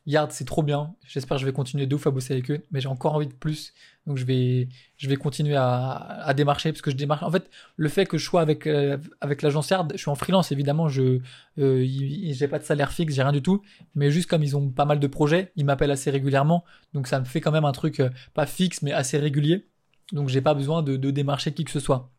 [0.06, 0.94] Yard, c'est trop bien.
[1.06, 3.28] J'espère que je vais continuer de ouf à bosser avec eux, mais j'ai encore envie
[3.28, 3.72] de plus.
[4.06, 7.22] Donc je vais, je vais continuer à, démarcher parce que je démarche.
[7.22, 10.16] En fait, le fait que je sois avec euh, avec l'agence Yard, je suis en
[10.16, 10.88] freelance évidemment.
[10.88, 11.20] Je,
[11.58, 13.62] euh, j'ai pas de salaire fixe, j'ai rien du tout.
[13.94, 16.64] Mais juste comme ils ont pas mal de projets, ils m'appellent assez régulièrement.
[16.94, 19.68] Donc ça me fait quand même un truc euh, pas fixe mais assez régulier.
[20.10, 22.10] Donc j'ai pas besoin de, de démarcher qui que ce soit.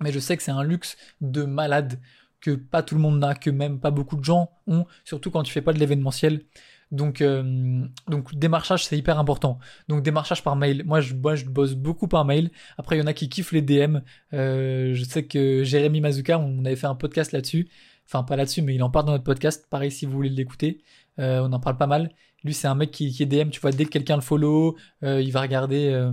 [0.00, 2.00] Mais je sais que c'est un luxe de malade
[2.40, 5.42] que pas tout le monde n'a, que même pas beaucoup de gens ont, surtout quand
[5.42, 6.42] tu fais pas de l'événementiel.
[6.90, 9.58] Donc, euh, donc démarchage, c'est hyper important.
[9.88, 10.82] Donc démarchage par mail.
[10.84, 12.50] Moi, je, moi, je bosse beaucoup par mail.
[12.78, 13.98] Après, il y en a qui kiffent les DM.
[14.32, 17.68] Euh, je sais que Jérémy Mazuka, on avait fait un podcast là-dessus.
[18.06, 19.66] Enfin, pas là-dessus, mais il en parle dans notre podcast.
[19.70, 20.82] Pareil, si vous voulez l'écouter,
[21.20, 22.10] euh, on en parle pas mal.
[22.42, 23.50] Lui, c'est un mec qui, qui est DM.
[23.50, 26.10] Tu vois, dès que quelqu'un le follow, euh, il va regarder,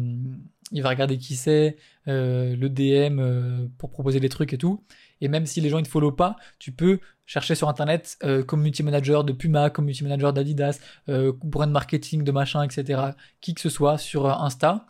[0.72, 1.78] il va regarder qui c'est,
[2.08, 4.84] euh, le DM pour proposer des trucs et tout.
[5.22, 8.44] Et même si les gens ne te follow pas, tu peux chercher sur internet euh,
[8.44, 13.12] community manager de Puma, community manager d'Adidas, euh, brand marketing de machin, etc.
[13.42, 14.88] Qui que ce soit sur euh, Insta.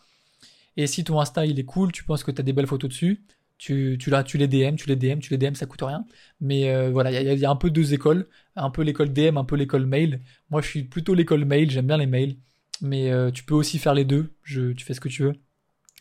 [0.78, 2.90] Et si ton Insta il est cool, tu penses que tu as des belles photos
[2.90, 3.24] dessus,
[3.58, 6.06] tu, tu, les DM, tu les DM, tu les DM, ça coûte rien.
[6.40, 9.46] Mais euh, voilà, il y, a, un peu deux écoles, un peu l'école DM, un
[9.46, 10.22] peu l'école mail.
[10.52, 12.38] Moi je suis plutôt l'école mail, j'aime bien les mails.
[12.82, 15.34] Mais tu peux aussi faire les deux, tu fais ce que tu veux.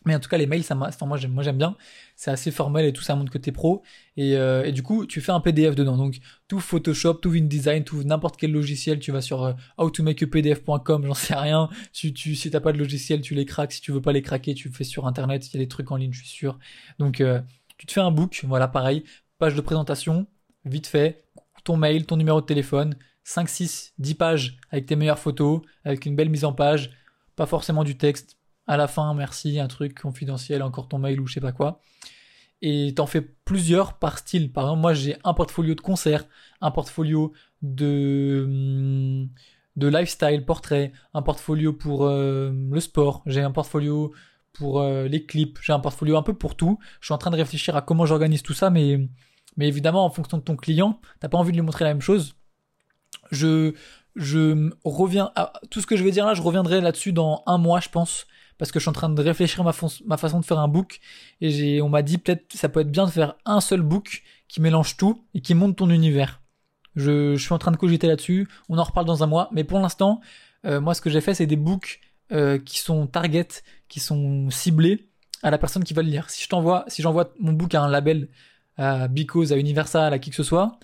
[0.06, 1.76] Mais en tout cas, les mails, ça enfin, moi j'aime, moi j'aime bien.
[2.14, 3.82] C'est assez formel et tout, ça montre que t'es pro.
[4.16, 5.96] Et, euh, du coup, tu fais un PDF dedans.
[5.96, 11.14] Donc, tout Photoshop, tout InDesign, tout n'importe quel logiciel, tu vas sur euh, howtomakeapdf.com, j'en
[11.14, 11.68] sais rien.
[11.92, 13.72] Tu, tu, si pas de logiciel, tu les craques.
[13.72, 15.48] Si tu veux pas les craquer, tu fais sur Internet.
[15.48, 16.56] Il y a des trucs en ligne, je suis sûr.
[17.00, 17.40] Donc, euh,
[17.76, 19.02] tu te fais un book, voilà, pareil.
[19.38, 20.26] Page de présentation,
[20.64, 21.24] vite fait.
[21.64, 26.06] Ton mail, ton numéro de téléphone, 5, 6, 10 pages avec tes meilleures photos, avec
[26.06, 26.92] une belle mise en page.
[27.34, 28.35] Pas forcément du texte,
[28.66, 31.80] à la fin, merci, un truc confidentiel, encore ton mail ou je sais pas quoi.
[32.62, 34.52] Et t'en fais plusieurs par style.
[34.52, 36.24] Par exemple, moi j'ai un portfolio de concerts,
[36.60, 39.28] un portfolio de hum,
[39.76, 44.12] de lifestyle, portrait, un portfolio pour euh, le sport, j'ai un portfolio
[44.54, 46.78] pour euh, les clips, j'ai un portfolio un peu pour tout.
[47.00, 49.08] Je suis en train de réfléchir à comment j'organise tout ça, mais
[49.56, 52.00] mais évidemment en fonction de ton client, t'as pas envie de lui montrer la même
[52.00, 52.36] chose.
[53.30, 53.74] Je
[54.14, 57.58] je reviens à tout ce que je vais dire là, je reviendrai là-dessus dans un
[57.58, 58.26] mois, je pense
[58.58, 59.72] parce que je suis en train de réfléchir ma,
[60.06, 61.00] ma façon de faire un book
[61.40, 64.60] et on m'a dit peut-être ça peut être bien de faire un seul book qui
[64.60, 66.42] mélange tout et qui monte ton univers.
[66.94, 68.48] Je, je suis en train de cogiter là-dessus.
[68.68, 70.20] On en reparle dans un mois, mais pour l'instant,
[70.64, 72.00] euh, moi ce que j'ai fait c'est des books
[72.32, 73.48] euh, qui sont target,
[73.88, 75.08] qui sont ciblés
[75.42, 76.30] à la personne qui va le lire.
[76.30, 78.28] Si je t'envoie, si j'envoie mon book à un label,
[78.76, 80.78] à Because, à Universal, à qui que ce soit,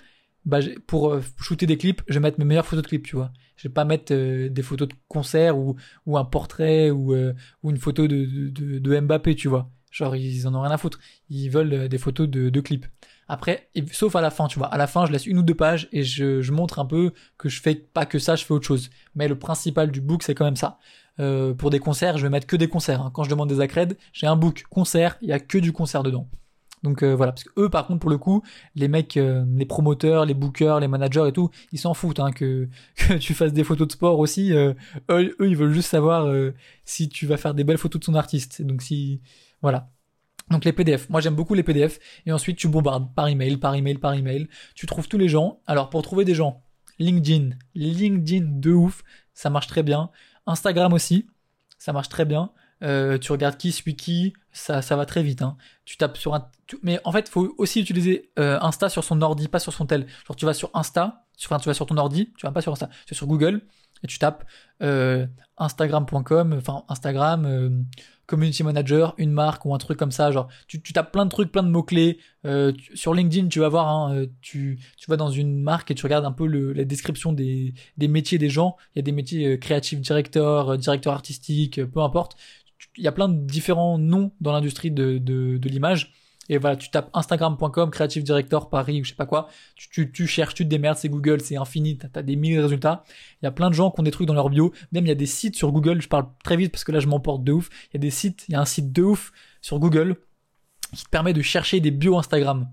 [0.45, 3.17] bah, pour euh, shooter des clips, je vais mettre mes meilleures photos de clips, tu
[3.17, 3.33] vois.
[3.57, 5.77] Je vais pas mettre euh, des photos de concert ou,
[6.07, 9.71] ou un portrait ou, euh, ou une photo de, de, Mbappé, tu vois.
[9.93, 10.99] Genre, ils en ont rien à foutre.
[11.29, 12.87] Ils veulent des photos de, de clips.
[13.29, 14.69] Après, sauf à la fin, tu vois.
[14.69, 17.13] À la fin, je laisse une ou deux pages et je, je montre un peu
[17.39, 18.91] que je fais pas que ça, je fais autre chose.
[19.15, 20.79] Mais le principal du book, c'est quand même ça.
[21.59, 23.01] Pour des concerts, je vais mettre que des concerts.
[23.01, 23.11] Hein.
[23.15, 26.03] Quand je demande des accrèdes, j'ai un book concert, il y a que du concert
[26.03, 26.29] dedans.
[26.83, 28.43] Donc euh, voilà, parce que eux, par contre, pour le coup,
[28.75, 32.33] les mecs, euh, les promoteurs, les bookers, les managers et tout, ils s'en foutent hein,
[32.33, 32.69] que,
[33.21, 34.53] tu fasses des photos de sport aussi.
[34.53, 34.75] Euh,
[35.11, 36.33] eux, ils veulent juste savoir
[36.85, 38.63] si tu vas faire des belles photos de son artiste.
[38.63, 39.21] Donc si,
[39.61, 39.91] voilà.
[40.51, 41.99] Donc les PDF, moi j'aime beaucoup les PDF.
[42.27, 44.49] Et ensuite tu bombardes par email, par email, par email.
[44.75, 45.61] Tu trouves tous les gens.
[45.67, 46.63] Alors pour trouver des gens,
[46.99, 49.03] LinkedIn, LinkedIn de ouf,
[49.35, 50.11] ça marche très bien.
[50.47, 51.27] Instagram aussi,
[51.79, 52.51] ça marche très bien.
[52.83, 55.43] Euh, tu regardes qui suit qui, ça, ça va très vite.
[55.43, 55.57] Hein.
[55.85, 56.49] Tu tapes sur un,
[56.83, 60.07] mais en fait, faut aussi utiliser euh, Insta sur son ordi, pas sur son tel.
[60.27, 62.73] Genre, tu vas sur Insta, enfin, tu vas sur ton ordi, tu vas pas sur
[62.73, 63.63] Insta, tu vas sur Google
[64.03, 64.45] et tu tapes
[64.83, 65.27] euh,
[65.59, 67.85] Instagram.com, enfin Instagram,
[68.27, 70.33] community manager, une marque ou un truc comme ça.
[70.33, 72.19] Genre, tu, tu tapes plein de trucs, plein de mots clés.
[72.45, 76.05] Euh, sur LinkedIn, tu vas voir, hein, tu, tu vas dans une marque et tu
[76.05, 78.77] regardes un peu le, la description des, des métiers des gens.
[78.95, 82.37] Il y a des métiers créatifs, directeur, directeur artistique, peu importe
[82.97, 86.13] il y a plein de différents noms dans l'industrie de, de, l'image.
[86.49, 89.49] Et voilà, tu tapes instagram.com, creative director Paris ou je sais pas quoi.
[89.77, 92.57] Tu, tu, tu cherches, tu te démerdes, c'est Google, c'est infini, t'as as des milliers
[92.57, 93.05] de résultats.
[93.41, 94.73] Il y a plein de gens qui ont des trucs dans leur bio.
[94.91, 97.01] Même il y a des sites sur Google, je parle très vite parce que là
[97.01, 97.71] je m'emporte de ouf.
[97.91, 100.17] Il y a des sites, il y a un site de ouf sur Google
[100.95, 102.69] qui te permet de chercher des bios Instagram.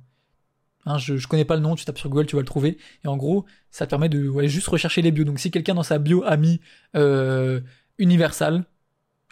[0.86, 2.78] Hein, je, je connais pas le nom, tu tapes sur Google, tu vas le trouver.
[3.04, 5.26] Et en gros, ça te permet de ouais, juste rechercher les bios.
[5.26, 6.60] Donc si quelqu'un dans sa bio a mis
[6.96, 7.62] euh,
[7.98, 8.66] Universal,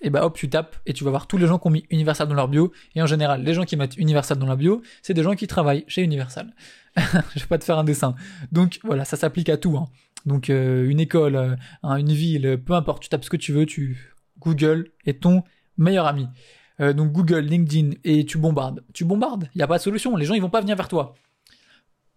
[0.01, 1.85] et bah hop, tu tapes et tu vas voir tous les gens qui ont mis
[1.89, 2.71] Universal dans leur bio.
[2.95, 5.47] Et en général, les gens qui mettent Universal dans leur bio, c'est des gens qui
[5.47, 6.53] travaillent chez Universal.
[6.95, 8.15] je vais pas te faire un dessin.
[8.51, 9.75] Donc voilà, ça s'applique à tout.
[9.77, 9.87] Hein.
[10.25, 13.65] Donc euh, une école, euh, une ville, peu importe, tu tapes ce que tu veux,
[13.65, 15.43] tu Google est ton
[15.77, 16.27] meilleur ami.
[16.79, 18.83] Euh, donc Google, LinkedIn et tu bombardes.
[18.93, 20.87] Tu bombardes, il y a pas de solution, les gens ils vont pas venir vers
[20.87, 21.15] toi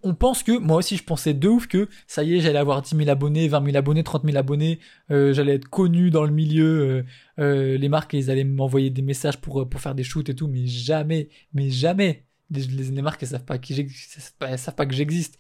[0.03, 2.83] on pense que, moi aussi je pensais de ouf que ça y est, j'allais avoir
[2.83, 4.79] 10 000 abonnés, 20 000 abonnés, 30 000 abonnés,
[5.11, 7.05] euh, j'allais être connu dans le milieu,
[7.39, 10.35] euh, euh, les marques ils allaient m'envoyer des messages pour, pour faire des shoots et
[10.35, 12.27] tout, mais jamais, mais jamais.
[12.51, 13.75] Les, marques elles savent pas, qui
[14.41, 15.39] elles savent pas que j'existe.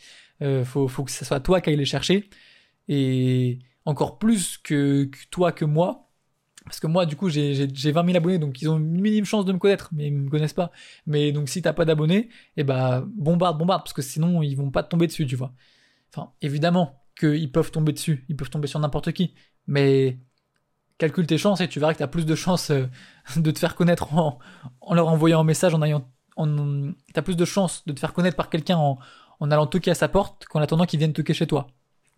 [0.65, 2.31] faut, faut que ce soit toi qui aille les chercher.
[2.89, 6.10] Et encore plus que, que toi que moi,
[6.71, 9.45] parce que moi, du coup, j'ai 20 000 abonnés, donc ils ont une minime chance
[9.45, 10.71] de me connaître, mais ils me connaissent pas.
[11.05, 14.71] Mais donc, si t'as pas d'abonnés, eh ben, bombarde, bombarde, parce que sinon, ils vont
[14.71, 15.53] pas tomber dessus, tu vois.
[16.15, 19.35] Enfin, évidemment qu'ils peuvent tomber dessus, ils peuvent tomber sur n'importe qui,
[19.67, 20.21] mais
[20.99, 22.87] calcule tes chances et tu verras que t'as plus de chances euh,
[23.37, 24.39] de te faire connaître en,
[24.93, 28.37] leur envoyant un message, en ayant, en, t'as plus de chances de te faire connaître
[28.37, 29.01] par quelqu'un en,
[29.41, 31.67] en allant toquer à sa porte qu'en attendant qu'il vienne toquer chez toi.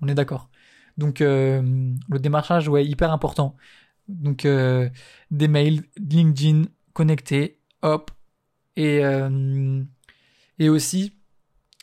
[0.02, 0.50] On est d'accord.
[0.98, 1.62] Donc, euh,
[2.10, 3.56] le démarchage, ouais, hyper important.
[4.12, 4.88] Donc euh,
[5.30, 8.10] des mails, LinkedIn connectés, hop.
[8.76, 9.82] Et, euh,
[10.58, 11.12] et aussi,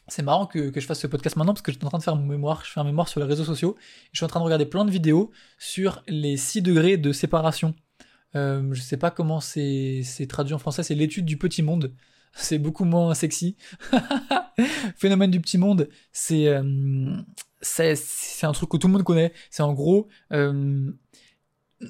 [0.07, 2.03] c'est marrant que, que, je fasse ce podcast maintenant parce que j'étais en train de
[2.03, 3.75] faire mon mémoire, je fais un mémoire sur les réseaux sociaux.
[4.11, 7.75] Je suis en train de regarder plein de vidéos sur les 6 degrés de séparation.
[8.35, 11.93] Euh, je sais pas comment c'est traduit en français, c'est l'étude du petit monde.
[12.33, 13.57] C'est beaucoup moins sexy.
[14.97, 17.17] Phénomène du petit monde, c'est euh,
[17.59, 19.33] c'est un truc que tout le monde connaît.
[19.49, 20.07] C'est en gros,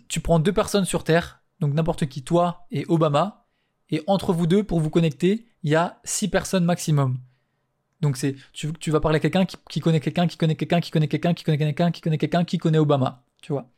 [0.08, 3.46] tu prends deux personnes sur Terre, donc n'importe qui, toi et Obama,
[3.90, 7.20] et entre vous deux, pour vous connecter, il y a six personnes maximum.
[8.02, 11.08] Donc c'est, tu, vas parler à quelqu'un qui, connaît quelqu'un, qui connaît quelqu'un, qui connaît
[11.08, 13.70] quelqu'un, qui connaît quelqu'un, qui connaît quelqu'un, qui connaît Obama, tu vois.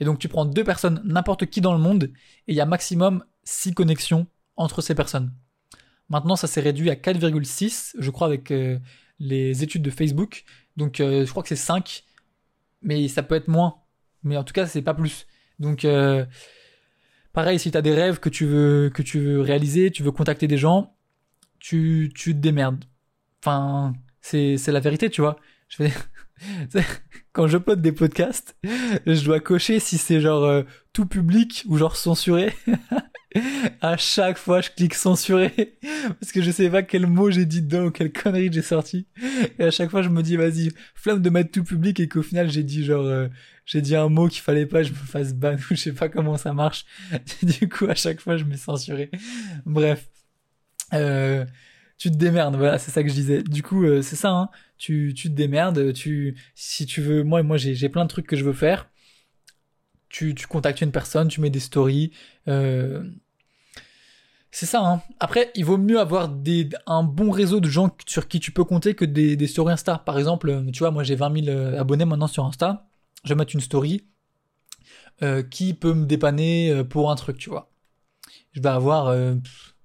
[0.00, 2.66] Et donc tu prends deux personnes, n'importe qui dans le monde, et il y a
[2.66, 5.32] maximum six connexions entre ces personnes.
[6.08, 8.78] Maintenant, ça s'est réduit à 4,6, je crois, avec euh,
[9.18, 10.44] les études de Facebook.
[10.76, 12.04] Donc euh, je crois que c'est 5,
[12.82, 13.76] mais ça peut être moins.
[14.22, 15.26] Mais en tout cas, c'est pas plus.
[15.58, 16.24] Donc euh,
[17.32, 20.12] pareil, si tu as des rêves que tu veux que tu veux réaliser, tu veux
[20.12, 20.94] contacter des gens,
[21.58, 22.84] tu tu te démerdes.
[23.40, 25.36] Enfin, c'est c'est la vérité, tu vois.
[25.68, 25.92] Je fais
[27.32, 28.56] quand je pote des podcasts,
[29.06, 32.52] je dois cocher si c'est genre euh, tout public ou genre censuré.
[33.80, 35.78] à chaque fois, je clique censurer
[36.20, 39.06] parce que je sais pas quel mot j'ai dit dedans ou quelle connerie j'ai sorti.
[39.58, 42.22] Et à chaque fois, je me dis vas-y, flamme de mettre tout public et qu'au
[42.22, 43.28] final, j'ai dit genre euh,
[43.64, 46.08] j'ai dit un mot qu'il fallait pas, je me fasse ban ou je sais pas
[46.08, 46.84] comment ça marche.
[47.42, 49.10] du coup, à chaque fois, je me censuré.
[49.64, 50.08] Bref.
[50.92, 51.46] Euh,
[51.96, 53.42] tu te démerdes, voilà, c'est ça que je disais.
[53.44, 54.48] Du coup, c'est ça, hein.
[54.82, 58.34] Tu, tu te démerdes, tu, si tu veux, moi, moi, j'ai, plein de trucs que
[58.34, 58.90] je veux faire.
[60.08, 62.10] Tu, tu contactes une personne, tu mets des stories,
[62.48, 63.08] euh,
[64.50, 65.00] c'est ça, hein.
[65.20, 68.64] Après, il vaut mieux avoir des, un bon réseau de gens sur qui tu peux
[68.64, 69.98] compter que des, des stories Insta.
[69.98, 72.88] Par exemple, euh, tu vois, moi j'ai 20 000 abonnés maintenant sur Insta.
[73.22, 74.04] Je vais mettre une story.
[75.50, 77.70] qui peut me dépanner pour un truc, tu vois.
[78.50, 79.14] Je vais avoir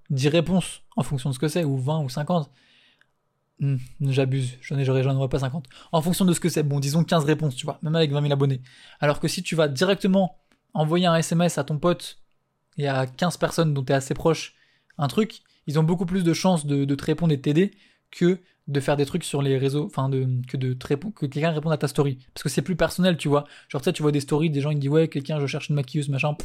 [0.09, 2.49] 10 réponses en fonction de ce que c'est, ou 20 ou 50.
[3.59, 5.65] Hmm, j'abuse, j'en ai, j'en pas 50.
[5.91, 8.21] En fonction de ce que c'est, bon, disons 15 réponses, tu vois, même avec 20
[8.21, 8.61] 000 abonnés.
[8.99, 10.37] Alors que si tu vas directement
[10.73, 12.19] envoyer un SMS à ton pote
[12.77, 14.53] et à 15 personnes dont tu es assez proche,
[14.99, 17.71] un truc, ils ont beaucoup plus de chances de, te répondre et de t'aider
[18.11, 21.51] que de faire des trucs sur les réseaux, enfin de que de te que quelqu'un
[21.51, 23.45] réponde à ta story, parce que c'est plus personnel, tu vois.
[23.69, 25.75] Genre tu tu vois des stories, des gens ils disent ouais quelqu'un je cherche une
[25.75, 26.35] maquilleuse machin,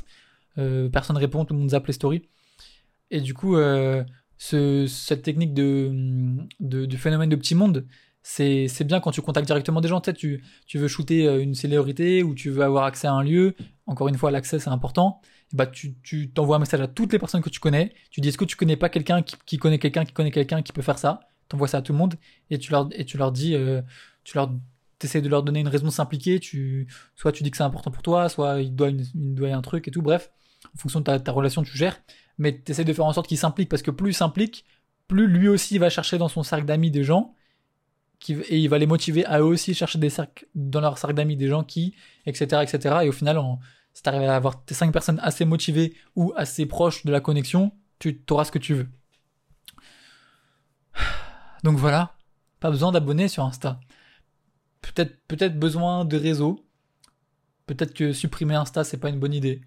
[0.59, 2.22] euh, personne répond, tout le monde zappe les stories.
[3.11, 4.05] Et du coup, euh,
[4.42, 5.92] ce, cette technique de,
[6.59, 7.87] de, du phénomène de petit monde,
[8.24, 10.00] c'est, c'est bien quand tu contactes directement des gens.
[10.00, 13.12] Tu, sais, tu, tu veux shooter euh, une célébrité ou tu veux avoir accès à
[13.12, 13.55] un lieu.
[13.87, 15.20] Encore une fois, l'accès c'est important.
[15.52, 17.94] Et bah, tu, tu t'envoies un message à toutes les personnes que tu connais.
[18.11, 20.61] Tu dis est-ce que tu connais pas quelqu'un qui, qui connaît quelqu'un qui connaît quelqu'un
[20.62, 21.20] qui peut faire ça?
[21.48, 22.16] T'envoies ça à tout le monde
[22.50, 23.81] et tu leur, et tu leur dis, euh,
[24.24, 24.52] tu leur
[25.05, 26.40] essaies de leur donner une raison de s'impliquer.
[26.40, 29.50] Tu, soit tu dis que c'est important pour toi, soit il doit, une, il doit
[29.50, 30.02] un truc et tout.
[30.02, 30.33] Bref,
[30.74, 32.00] en fonction de ta, ta relation, tu gères
[32.38, 34.64] mais tu essaies de faire en sorte qu'il s'implique, parce que plus il s'implique,
[35.09, 37.35] plus lui aussi va chercher dans son cercle d'amis des gens,
[38.19, 41.15] qui, et il va les motiver à eux aussi chercher des cercles, dans leur cercle
[41.15, 41.94] d'amis des gens qui,
[42.27, 42.96] etc., etc.
[43.02, 43.38] Et au final,
[43.92, 47.73] si t'arrives à avoir tes cinq personnes assez motivées ou assez proches de la connexion,
[47.98, 48.88] tu auras ce que tu veux.
[51.63, 52.17] Donc voilà,
[52.61, 53.81] pas besoin d'abonnés sur Insta.
[54.81, 56.65] Peut-être peut-être besoin de réseau.
[57.67, 59.63] Peut-être que supprimer Insta c'est pas une bonne idée.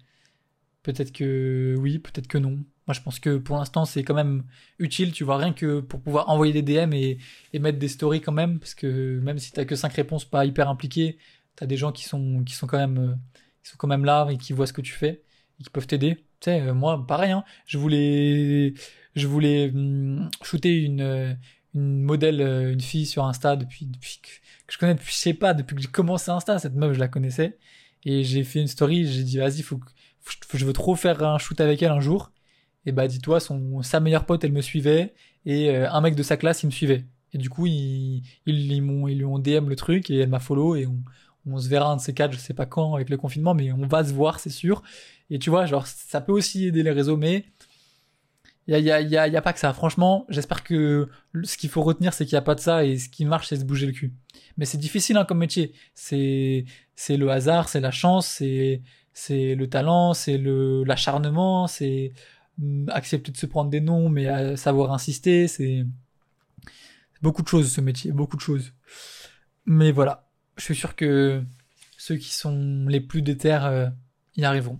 [0.86, 2.50] Peut-être que oui, peut-être que non.
[2.86, 4.44] Moi, je pense que pour l'instant, c'est quand même
[4.78, 7.18] utile, tu vois, rien que pour pouvoir envoyer des DM et,
[7.52, 10.44] et mettre des stories quand même, parce que même si t'as que 5 réponses pas
[10.46, 11.18] hyper impliquées,
[11.56, 13.14] t'as des gens qui sont, qui sont quand même, euh,
[13.64, 15.24] qui sont quand même là et qui voient ce que tu fais
[15.58, 16.14] et qui peuvent t'aider.
[16.38, 18.74] Tu sais, euh, moi, pareil, hein, je voulais,
[19.16, 21.34] je voulais hum, shooter une, euh,
[21.74, 24.28] une modèle, une fille sur Insta depuis, depuis que,
[24.72, 27.08] je connais depuis, je sais pas, depuis que j'ai commencé Insta, cette meuf, je la
[27.08, 27.58] connaissais.
[28.04, 29.95] Et j'ai fait une story, j'ai dit, vas-y, faut, faut,
[30.54, 32.32] je veux trop faire un shoot avec elle un jour
[32.86, 35.14] et bah dis-toi, son sa meilleure pote, elle me suivait
[35.44, 37.04] et euh, un mec de sa classe, il me suivait.
[37.32, 38.22] Et du coup, ils,
[38.80, 41.02] m'ont, ils lui ont DM le truc et elle m'a follow et on,
[41.46, 43.72] on se verra un de ces quatre, je sais pas quand avec le confinement, mais
[43.72, 44.82] on va se voir, c'est sûr.
[45.30, 47.44] Et tu vois, genre, ça peut aussi aider les réseaux, mais
[48.68, 49.72] il y a, y, a, y a pas que ça.
[49.72, 51.08] Franchement, j'espère que
[51.44, 53.48] ce qu'il faut retenir, c'est qu'il n'y a pas de ça et ce qui marche,
[53.48, 54.12] c'est se bouger le cul.
[54.56, 55.72] Mais c'est difficile hein, comme métier.
[55.94, 56.64] C'est,
[56.96, 58.82] c'est le hasard, c'est la chance, c'est,
[59.18, 62.12] c'est le talent, c'est le l'acharnement, c'est
[62.88, 65.86] accepter de se prendre des noms, mais à savoir insister, c'est
[67.22, 68.74] beaucoup de choses ce métier, beaucoup de choses.
[69.64, 71.42] Mais voilà, je suis sûr que
[71.96, 73.88] ceux qui sont les plus déter euh,
[74.36, 74.78] y arriveront.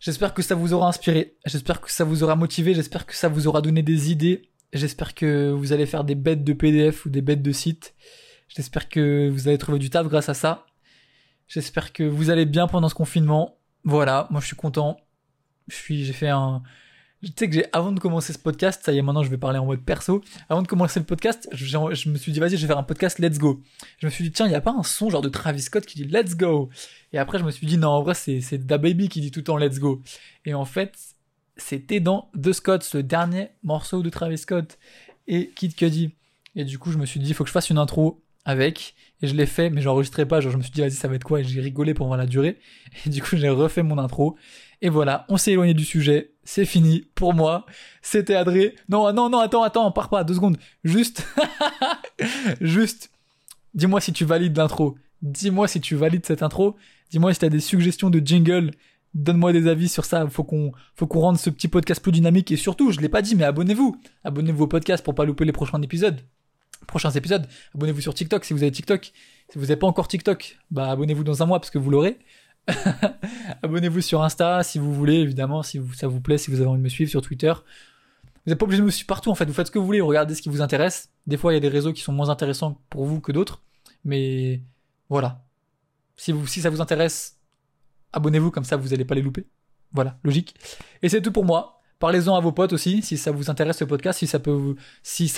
[0.00, 3.28] J'espère que ça vous aura inspiré, j'espère que ça vous aura motivé, j'espère que ça
[3.28, 7.10] vous aura donné des idées, j'espère que vous allez faire des bêtes de PDF ou
[7.10, 7.94] des bêtes de sites,
[8.48, 10.64] j'espère que vous allez trouver du taf grâce à ça,
[11.52, 13.58] j'espère que vous allez bien pendant ce confinement.
[13.84, 14.96] Voilà, moi je suis content,
[15.68, 16.62] je j'ai fait un,
[17.22, 19.36] tu sais que j'ai, avant de commencer ce podcast, ça y est, maintenant je vais
[19.36, 20.22] parler en mode perso.
[20.48, 23.18] Avant de commencer le podcast, je, me suis dit, vas-y, je vais faire un podcast
[23.18, 23.62] Let's Go.
[23.98, 25.84] Je me suis dit, tiens, il n'y a pas un son genre de Travis Scott
[25.84, 26.70] qui dit Let's Go?
[27.12, 29.30] Et après, je me suis dit, non, en vrai, c'est, c'est Da Baby qui dit
[29.30, 30.00] tout le temps Let's Go.
[30.46, 30.96] Et en fait,
[31.56, 34.78] c'était dans The Scott, le dernier morceau de Travis Scott
[35.26, 36.14] et Kid Cudi.
[36.56, 38.94] Et du coup, je me suis dit, il faut que je fasse une intro avec.
[39.22, 40.40] Et je l'ai fait, mais j'enregistrais pas.
[40.40, 41.40] Genre, je me suis dit, vas-y, ça va être quoi?
[41.40, 42.58] Et j'ai rigolé voir la durée.
[43.06, 44.36] Et du coup, j'ai refait mon intro.
[44.82, 46.32] Et voilà, on s'est éloigné du sujet.
[46.42, 47.64] C'est fini pour moi.
[48.02, 48.74] C'était Adré.
[48.88, 50.58] Non, non, non, attends, attends, on part pas, deux secondes.
[50.82, 51.24] Juste,
[52.60, 53.12] juste,
[53.74, 54.96] dis-moi si tu valides l'intro.
[55.22, 56.76] Dis-moi si tu valides cette intro.
[57.10, 58.72] Dis-moi si t'as des suggestions de jingle.
[59.14, 60.26] Donne-moi des avis sur ça.
[60.26, 62.50] Faut qu'on, faut qu'on rende ce petit podcast plus dynamique.
[62.50, 64.00] Et surtout, je l'ai pas dit, mais abonnez-vous.
[64.24, 66.20] Abonnez-vous au podcast pour pas louper les prochains épisodes.
[66.86, 67.46] Prochains épisodes.
[67.74, 69.12] Abonnez-vous sur TikTok si vous avez TikTok.
[69.48, 72.18] Si vous n'avez pas encore TikTok, bah abonnez-vous dans un mois parce que vous l'aurez.
[73.62, 76.78] Abonnez-vous sur Insta si vous voulez, évidemment, si ça vous plaît, si vous avez envie
[76.78, 77.52] de me suivre sur Twitter.
[77.52, 79.44] Vous n'êtes pas obligé de me suivre partout, en fait.
[79.44, 81.10] Vous faites ce que vous voulez, regardez ce qui vous intéresse.
[81.26, 83.62] Des fois, il y a des réseaux qui sont moins intéressants pour vous que d'autres.
[84.04, 84.62] Mais
[85.08, 85.44] voilà.
[86.16, 87.38] Si, si ça vous intéresse,
[88.12, 89.46] abonnez-vous, comme ça vous n'allez pas les louper.
[89.92, 90.54] Voilà, logique.
[91.02, 91.81] Et c'est tout pour moi.
[92.02, 94.40] Parlez-en à vos potes aussi, si ça vous intéresse ce podcast, si ça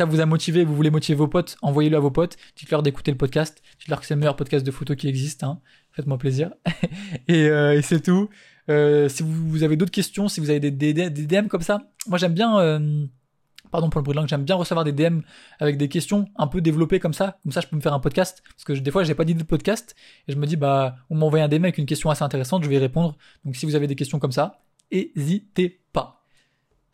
[0.07, 3.19] vous, a motivé, vous voulez motiver vos potes, envoyez-le à vos potes, dites-leur d'écouter le
[3.19, 5.61] podcast, dites-leur que c'est le meilleur podcast de photo qui existe, hein.
[5.93, 6.53] Faites-moi plaisir.
[7.29, 8.31] et, euh, et c'est tout.
[8.71, 12.33] Euh, si vous, avez d'autres questions, si vous avez des, DM comme ça, moi j'aime
[12.33, 13.05] bien, euh,
[13.71, 15.21] pardon pour le bruit de langue, j'aime bien recevoir des DM
[15.61, 17.37] avec des questions un peu développées comme ça.
[17.43, 18.43] Comme ça, je peux me faire un podcast.
[18.57, 19.95] Parce que des fois, j'ai pas d'idée de podcast.
[20.29, 22.65] Et je me dis, bah, on m'a envoyé un DM avec une question assez intéressante,
[22.65, 23.19] je vais y répondre.
[23.45, 26.24] Donc si vous avez des questions comme ça, n'hésitez pas.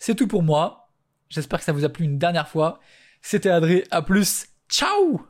[0.00, 0.90] C'est tout pour moi.
[1.28, 2.80] J'espère que ça vous a plu une dernière fois.
[3.22, 3.84] C'était Adré.
[3.92, 4.46] À plus.
[4.68, 5.20] Ciao